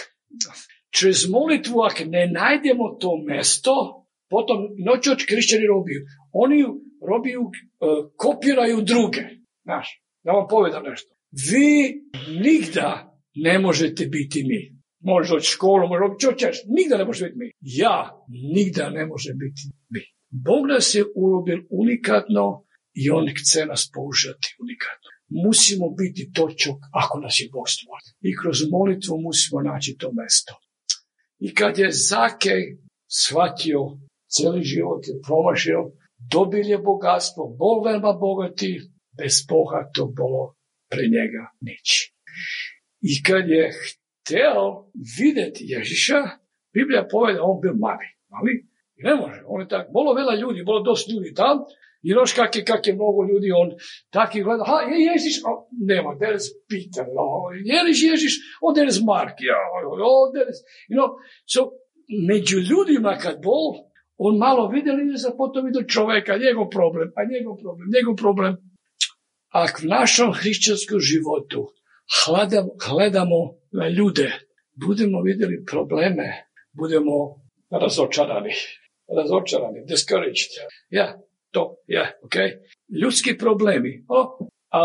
čez 0.91 1.31
molitvu, 1.31 1.87
ak 1.87 2.03
ne 2.11 2.27
najdemo 2.27 2.99
to 2.99 3.23
mesto, 3.23 4.09
potom 4.27 4.75
no 4.75 4.99
čo 4.99 5.15
hrišćani 5.15 5.71
robiju? 5.71 6.03
Oni 6.35 6.67
robiju, 6.99 7.43
uh, 7.47 8.11
kopiraju 8.19 8.83
druge. 8.83 9.23
Znaš, 9.63 9.87
da 10.25 10.33
vam 10.33 10.47
povedam 10.51 10.83
nešto. 10.83 11.15
Vi 11.51 12.03
nigda 12.43 13.21
ne 13.35 13.59
možete 13.59 14.07
biti 14.07 14.43
mi. 14.43 14.61
Možeš 15.01 15.33
od 15.33 15.43
školu, 15.43 15.89
možeš 15.89 16.05
od 16.11 16.21
čo 16.21 16.31
ćeš, 16.33 16.57
nigda 16.67 16.97
ne 16.99 17.05
može 17.05 17.25
biti 17.25 17.39
mi. 17.39 17.49
Ja 17.61 18.11
nigda 18.55 18.91
ne 18.91 19.07
može 19.07 19.31
biti 19.39 19.63
mi. 19.95 20.03
Bog 20.31 20.67
nas 20.67 20.95
je 20.95 21.05
urobil 21.17 21.61
unikatno 21.71 22.65
i 22.95 23.11
On 23.11 23.27
chce 23.39 23.67
nas 23.67 23.91
použati 23.95 24.57
unikatno. 24.63 25.09
Musimo 25.45 25.87
biti 26.01 26.33
točok 26.33 26.79
ako 26.93 27.21
nas 27.21 27.35
je 27.41 27.49
Bog 27.53 27.67
stvorio. 27.69 28.13
I 28.29 28.37
kroz 28.41 28.59
molitvu 28.71 29.15
musimo 29.29 29.63
naći 29.63 29.97
to 30.01 30.13
mesto. 30.13 30.55
I 31.39 31.55
kad 31.55 31.79
je 31.79 31.89
Zakej 31.93 32.65
shvatio, 33.21 33.81
cijeli 34.33 34.63
život 34.63 35.03
je 35.09 35.15
promašio, 35.27 35.81
dobil 36.35 36.71
je 36.71 36.79
bogatstvo, 36.79 37.43
bol 37.61 37.85
veoma 37.85 38.13
bogati, 38.13 38.81
bez 39.19 39.35
Boga 39.49 39.91
to 39.95 40.07
bolo 40.07 40.55
pre 40.91 41.05
njega 41.17 41.43
nič. 41.61 41.87
I 43.11 43.23
kad 43.23 43.49
je 43.49 43.65
hteo 43.83 44.91
vidjeti 45.19 45.65
Ježiša, 45.75 46.21
Biblija 46.75 47.09
poveda 47.11 47.41
on 47.43 47.61
bil 47.61 47.75
mali. 47.87 48.07
Mali? 48.33 48.55
Ne 48.99 49.15
može. 49.15 49.43
On 49.47 49.61
je 49.61 49.69
tak, 49.69 49.93
bolo 49.93 50.15
veľa 50.15 50.35
ljudi, 50.41 50.65
bolo 50.67 50.83
dosta 50.83 51.13
ljudi 51.13 51.35
tam, 51.35 51.59
i 52.03 52.15
noš 52.15 52.33
kak 52.33 52.57
je, 52.57 52.65
kak 52.65 52.87
je 52.87 52.95
mnogo 52.95 53.25
ljudi, 53.31 53.53
on 53.53 53.71
taki 54.11 54.43
gleda, 54.43 54.65
ha, 54.67 54.77
je 54.91 54.99
Ježiš, 55.11 55.35
oh, 55.49 55.67
nema, 55.91 56.15
there 56.21 56.37
is 56.37 56.47
Peter, 56.71 57.07
no, 57.19 57.27
Ježiš, 57.73 57.99
Ježiš, 58.11 58.35
there 58.75 58.89
is 58.89 59.01
Mark, 59.13 59.37
ja, 59.51 59.59
there 60.35 60.51
is, 60.53 60.59
you 60.91 60.97
know, 60.99 61.09
so, 61.53 61.61
među 62.31 62.59
ljudima 62.71 63.17
kad 63.23 63.43
bol, 63.43 63.67
on 64.17 64.37
malo 64.37 64.69
vidjeli, 64.69 65.03
a 65.29 65.37
potom 65.37 65.67
vidio 65.67 65.91
čoveka, 65.95 66.43
njegov 66.47 66.69
problem, 66.69 67.09
a 67.19 67.21
njegov 67.33 67.55
problem, 67.63 67.87
njegov 67.97 68.15
problem. 68.17 68.57
Ak 69.49 69.81
v 69.83 69.87
našom 69.87 70.33
hrišćanskom 70.33 71.01
životu 71.01 71.61
hledamo, 72.19 72.71
gledamo 72.89 73.41
na 73.73 73.89
ljude, 73.89 74.29
budemo 74.87 75.23
vidjeli 75.23 75.65
probleme, 75.71 76.27
budemo 76.73 77.15
razočarani, 77.71 78.53
razočarani, 79.17 79.85
discouraged. 79.85 80.53
Ja, 80.91 81.19
to, 81.51 81.77
ja, 81.87 82.05
ok. 82.25 82.37
Ljudski 83.03 83.39
problemi. 83.39 84.05
O, 84.09 84.39
a, 84.71 84.81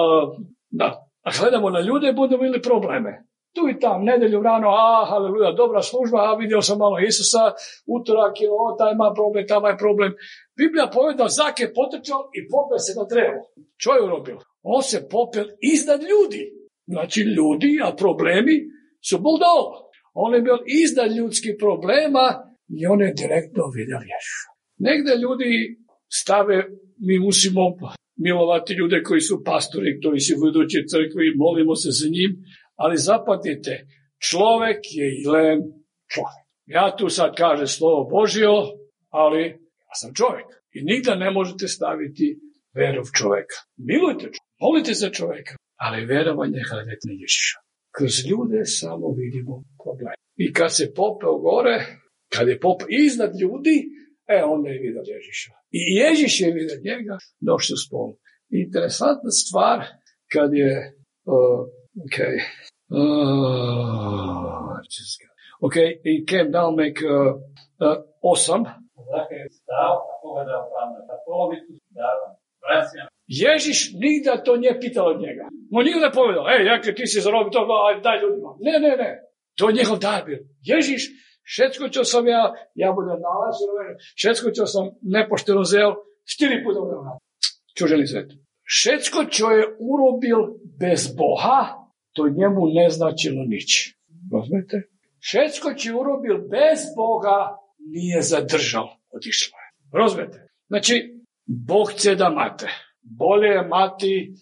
da, 0.69 1.07
a 1.23 1.31
gledamo 1.39 1.69
na 1.69 1.79
ljude, 1.79 2.13
budemo 2.13 2.43
imali 2.43 2.61
probleme. 2.61 3.23
Tu 3.55 3.69
i 3.69 3.79
tam, 3.79 4.03
nedelju 4.03 4.41
rano, 4.41 4.69
a, 4.69 5.05
haleluja, 5.09 5.51
dobra 5.51 5.81
služba, 5.81 6.17
a 6.17 6.35
vidio 6.35 6.61
sam 6.61 6.77
malo 6.77 6.99
Isusa, 6.99 7.43
utorak 7.95 8.41
je, 8.41 8.49
o, 8.51 8.75
taj 8.77 8.91
ima 8.91 9.11
problem, 9.15 9.47
taj 9.47 9.57
ima 9.57 9.77
problem. 9.77 10.11
Biblija 10.57 10.89
poveda, 10.93 11.27
Zak 11.27 11.59
je 11.59 11.73
potrčao 11.73 12.29
i 12.37 12.39
popeo 12.53 12.79
se 12.79 12.93
na 12.99 13.05
drevo. 13.13 13.39
Čo 13.77 13.91
je 13.93 14.03
urobil? 14.03 14.37
On 14.63 14.81
se 14.83 15.07
popel 15.09 15.45
iznad 15.73 16.01
ljudi. 16.01 16.43
Znači 16.87 17.21
ljudi, 17.21 17.79
a 17.83 17.95
problemi 17.95 18.55
su 19.09 19.17
bol 19.19 19.37
dol. 19.37 19.65
On 20.13 20.33
je 20.33 20.41
bil 20.41 20.57
iznad 20.65 21.11
ljudskih 21.11 21.55
problema 21.59 22.25
i 22.67 22.81
je 22.81 23.13
direktno 23.21 23.63
vidio 23.75 23.99
Ježuša. 24.11 24.49
Negde 24.87 25.13
ljudi 25.23 25.51
stave, 26.19 26.57
mi 27.07 27.19
musimo 27.19 27.61
milovati 28.15 28.73
ljude 28.73 29.03
koji 29.03 29.21
su 29.21 29.43
pastori, 29.45 29.99
koji 30.03 30.19
su 30.19 30.33
vodući 30.43 30.87
crkvi, 30.91 31.35
molimo 31.35 31.75
se 31.75 31.89
za 31.99 32.07
njim, 32.15 32.31
ali 32.75 33.05
zapamtite, 33.09 33.73
čovek 34.29 34.79
je 34.99 35.07
ilen 35.25 35.59
čovek. 36.13 36.43
Ja 36.65 36.95
tu 36.97 37.09
sad 37.09 37.35
kažem 37.35 37.67
slovo 37.67 38.09
Božio, 38.15 38.53
ali 39.09 39.41
ja 39.87 39.93
sam 40.01 40.13
čovjek. 40.13 40.47
I 40.77 40.83
nigda 40.83 41.15
ne 41.15 41.31
možete 41.31 41.67
staviti 41.67 42.27
verov 42.79 43.05
čovjeka. 43.19 43.57
Milujte 43.89 44.25
čovjeka, 44.33 44.45
molite 44.61 44.93
za 44.93 45.09
čovjeka, 45.09 45.53
ali 45.85 46.05
verovanje 46.05 46.61
hranite 46.69 47.07
Ježiša. 47.23 47.57
Kroz 47.95 48.13
ljude 48.29 48.59
samo 48.65 49.07
vidimo 49.21 49.53
problem. 49.83 50.13
I 50.43 50.53
kad 50.53 50.75
se 50.77 50.93
popeo 50.99 51.35
gore, 51.47 51.77
kad 52.33 52.47
je 52.47 52.59
popeo 52.59 52.87
iznad 52.89 53.31
ljudi, 53.41 53.77
e, 54.27 54.43
onda 54.43 54.69
je 54.69 54.79
vidio 54.79 55.03
Ježiša. 55.13 55.51
I 55.71 55.81
Ježiš 56.01 56.41
je 56.41 56.51
vidio 56.57 56.77
njega, 56.89 57.17
došli 57.39 57.73
u 57.73 57.83
spolu. 57.85 58.13
Interesantna 58.63 59.31
stvar, 59.41 59.77
kad 60.33 60.49
je, 60.53 60.71
uh, 61.25 61.61
ok, 62.05 62.17
uh, 62.99 63.83
ok, 65.65 65.75
he 66.05 66.13
came 66.31 66.49
down 66.57 66.71
make 66.81 66.99
uh, 67.05 67.13
uh, 67.85 67.97
osam. 68.33 68.61
Zake 69.11 69.35
je 69.43 69.47
stao, 69.59 69.93
a 70.11 70.13
povedal 70.23 70.61
pán, 70.73 70.89
na 71.09 71.17
polovicu 71.25 71.71
dávam, 71.99 72.31
vraciam. 72.63 73.07
Ježiš 73.27 73.77
nigda 74.03 74.43
to 74.45 74.57
nije 74.57 74.79
pitalo 74.79 75.09
od 75.15 75.21
njega. 75.21 75.45
On 75.71 75.85
nikada 75.85 76.05
ne 76.05 76.11
povedao, 76.19 76.43
ej, 76.53 76.65
jakle 76.65 76.95
ti 76.95 77.07
si 77.07 77.25
zarobio 77.25 77.49
to, 77.49 77.59
aj, 77.87 78.01
daj 78.01 78.17
ljudima. 78.21 78.49
Ne, 78.65 78.75
ne, 78.85 78.93
ne. 79.03 79.11
To 79.57 79.69
je 79.69 79.77
njegov 79.79 79.97
dar 79.99 80.21
bil. 80.25 80.39
Ježiš, 80.71 81.01
všetko, 81.43 81.89
čo 81.89 82.01
som 82.03 82.27
ja, 82.27 82.55
ja 82.75 82.89
budem 82.91 83.19
nalažil, 83.19 83.99
všetko, 84.15 84.51
čo 84.51 84.65
som 84.67 84.95
nepošteno 85.03 85.63
zel, 85.63 85.99
štyri 86.23 86.63
puta 86.63 86.81
budem. 86.81 87.19
Čo 87.73 87.87
želi 87.87 88.07
svet? 88.07 88.31
Všetko, 88.63 89.19
čo 89.27 89.51
je 89.51 89.63
urobil 89.79 90.59
bez 90.79 91.11
Boha, 91.15 91.89
to 92.13 92.29
njemu 92.29 92.71
ne 92.73 92.89
značilo 92.89 93.43
nič. 93.45 93.97
Rozumete? 94.31 94.87
Všetko, 95.19 95.73
čo 95.75 95.85
je 95.89 95.95
urobil 95.95 96.37
bez 96.47 96.93
Boga, 96.95 97.59
nije 97.79 98.21
zadržal. 98.21 98.87
Otišlo 99.11 99.55
je. 99.57 99.67
Rozumete? 99.93 100.47
Znači, 100.67 100.93
Bog 101.45 101.91
chce 101.91 102.15
da 102.15 102.29
mate. 102.29 102.67
Bolje 103.01 103.47
je 103.47 103.67
mati 103.67 104.33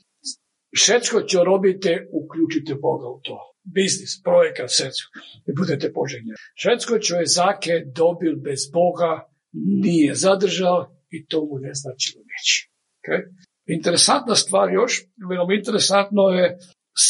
všetko, 0.71 1.21
čo 1.21 1.43
robite, 1.43 2.07
uključite 2.11 2.75
Boga 2.75 3.07
u 3.07 3.19
to. 3.23 3.50
Biznis, 3.73 4.21
projekat, 4.23 4.69
srcu. 4.71 5.05
I 5.47 5.51
budete 5.57 5.91
poželjni. 5.93 6.33
Všetko, 6.55 6.99
čo 6.99 7.15
je 7.21 7.27
Zake 7.27 7.75
dobil 7.85 8.35
bez 8.35 8.69
Boga, 8.73 9.27
nije 9.53 10.15
zadržao 10.15 10.91
i 11.09 11.25
to 11.27 11.45
mu 11.45 11.59
ne 11.59 11.73
značilo 11.73 12.23
nič. 12.23 12.69
Okay? 13.01 13.21
Interesantna 13.65 14.35
stvar 14.35 14.73
još, 14.73 15.03
veoma 15.29 15.53
interesantno 15.53 16.21
je 16.21 16.57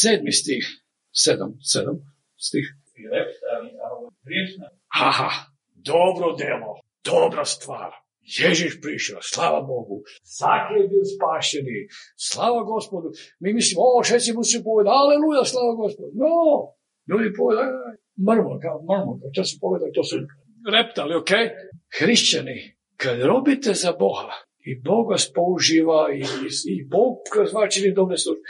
sedmi 0.00 0.32
stih, 0.32 0.66
sedam, 1.12 1.58
sedam 1.72 1.98
stih. 2.36 2.66
Haha, 4.98 5.30
dobro 5.74 6.36
delo, 6.36 6.80
dobra 7.04 7.44
stvar. 7.44 8.01
Ježiš 8.38 8.80
prišao, 8.80 9.18
slava 9.32 9.60
Bogu. 9.60 9.96
Zake 10.38 10.74
je 10.80 10.88
bio 10.88 11.04
spašeni, 11.14 11.78
slava 12.28 12.62
gospodu. 12.72 13.08
Mi 13.42 13.52
mislimo, 13.52 13.80
o, 13.82 14.04
šeci 14.04 14.32
mu 14.32 14.44
se 14.44 14.64
povedati, 14.64 14.98
aleluja, 15.02 15.44
slava 15.44 15.72
gospodu. 15.82 16.12
No, 16.24 16.34
ljudi 17.10 17.36
povedaju, 17.38 17.72
mrmo, 18.28 18.52
kao 18.64 18.76
mrmo, 18.90 19.12
kao 19.20 19.30
to 19.36 19.44
su 19.44 19.54
povedali, 19.64 19.92
to 19.96 20.04
su 20.08 20.16
reptali, 20.76 21.12
ok? 21.20 21.32
Hrišćani, 21.98 22.58
kad 23.02 23.16
robite 23.30 23.70
za 23.82 23.92
Boga, 23.98 24.36
i 24.64 24.80
Bog 24.80 25.10
vas 25.10 25.32
použiva 25.34 26.00
i, 26.14 26.20
i, 26.72 26.84
Bog 26.84 27.16
čini 27.70 27.94
dobre 27.94 28.16
službe. 28.18 28.42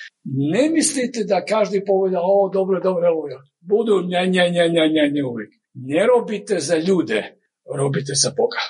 Ne 0.54 0.70
mislite 0.70 1.24
da 1.24 1.44
každi 1.44 1.84
poveda, 1.86 2.20
o, 2.22 2.50
dobro, 2.52 2.80
dobro, 2.80 3.06
aleluja. 3.06 3.38
Budu 3.60 4.02
nja, 4.10 4.24
nja, 4.24 4.44
nja, 4.54 4.66
nja, 4.74 4.86
nja, 4.94 5.04
nja 5.12 5.26
uvijek. 5.26 5.52
Ne 5.74 6.06
robite 6.06 6.56
za 6.58 6.76
ljude, 6.76 7.20
robite 7.78 8.12
za 8.22 8.30
Boga. 8.36 8.62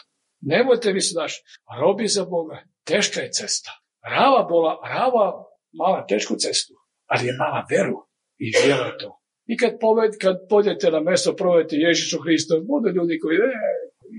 Nemojte 0.43 0.93
vi 0.93 1.01
se 1.01 1.15
daš, 1.15 1.43
robi 1.81 2.09
za 2.09 2.25
Boga. 2.25 2.59
Teška 2.85 3.21
je 3.21 3.31
cesta. 3.31 3.71
Rava 4.03 4.43
bola, 4.51 4.79
rava 4.95 5.53
mala 5.73 6.07
tešku 6.07 6.37
cestu, 6.37 6.75
ali 7.07 7.27
je 7.27 7.37
mala 7.39 7.67
veru 7.71 7.99
i 8.39 8.47
vjera 8.51 8.97
to. 8.99 9.19
I 9.47 9.57
kad, 9.57 9.73
poved, 9.81 10.13
kad 10.21 10.37
pođete 10.49 10.91
na 10.91 11.01
mesto, 11.01 11.37
provedete 11.37 11.77
Ježišu 11.77 12.19
Hristo, 12.25 12.61
budu 12.61 12.89
ljudi 12.97 13.19
koji, 13.23 13.37
e, 13.37 13.41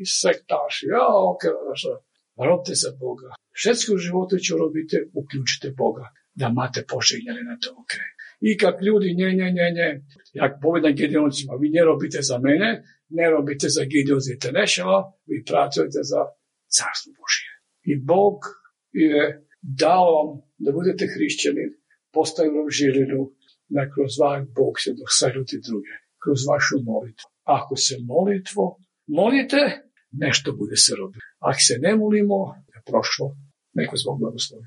i 0.02 0.06
sektaši, 0.06 0.86
ja, 0.96 1.06
ok, 1.32 1.44
što, 1.80 1.92
robte 2.50 2.74
za 2.84 2.92
Boga. 3.00 3.30
Všetko 3.52 3.94
u 3.94 3.98
životu 3.98 4.38
čo 4.46 4.58
robite, 4.58 4.98
uključite 5.14 5.68
Boga, 5.78 6.06
da 6.40 6.50
mate 6.50 6.86
poželjene 6.92 7.44
na 7.50 7.56
to, 7.62 7.70
ok. 7.82 7.94
I 8.48 8.58
kak 8.58 8.82
ljudi, 8.82 9.16
nje, 9.20 9.30
nje, 9.40 9.50
nje, 9.58 9.68
nje, 9.78 9.90
jak 10.34 10.54
povedam 10.62 10.94
Gideoncima, 10.96 11.54
vi 11.62 11.70
ne 11.70 11.84
robite 11.84 12.20
za 12.22 12.38
mene, 12.38 12.84
ne 13.18 13.26
robite 13.36 13.68
za 13.76 13.84
Gideon's 13.92 14.28
International, 14.36 15.02
vi 15.30 15.38
pracujete 15.50 16.00
za 16.12 16.22
carstvo 16.76 17.10
Božije. 17.20 17.54
I 17.92 17.94
Bog 18.12 18.38
je 19.06 19.16
dao 19.84 20.08
vam 20.16 20.30
da 20.64 20.70
budete 20.78 21.04
hrišćani, 21.14 21.66
postavio 22.16 22.58
vam 22.60 22.70
žilinu, 22.80 23.22
da 23.76 23.82
kroz 23.94 24.14
Bog 24.58 24.74
se 24.84 24.92
dosađuti 25.02 25.64
druge, 25.68 25.94
kroz 26.24 26.40
vašu 26.52 26.76
molitvu. 26.92 27.28
Ako 27.58 27.76
se 27.86 27.96
molitvo 28.14 28.66
molite, 29.20 29.62
nešto 30.24 30.48
bude 30.62 30.78
se 30.86 30.92
robiti. 31.00 31.26
Ako 31.50 31.60
se 31.68 31.76
ne 31.86 31.92
molimo, 32.02 32.40
je 32.74 32.80
prošlo, 32.90 33.28
neko 33.80 33.94
zbog 34.02 34.16
blagoslovi. 34.22 34.66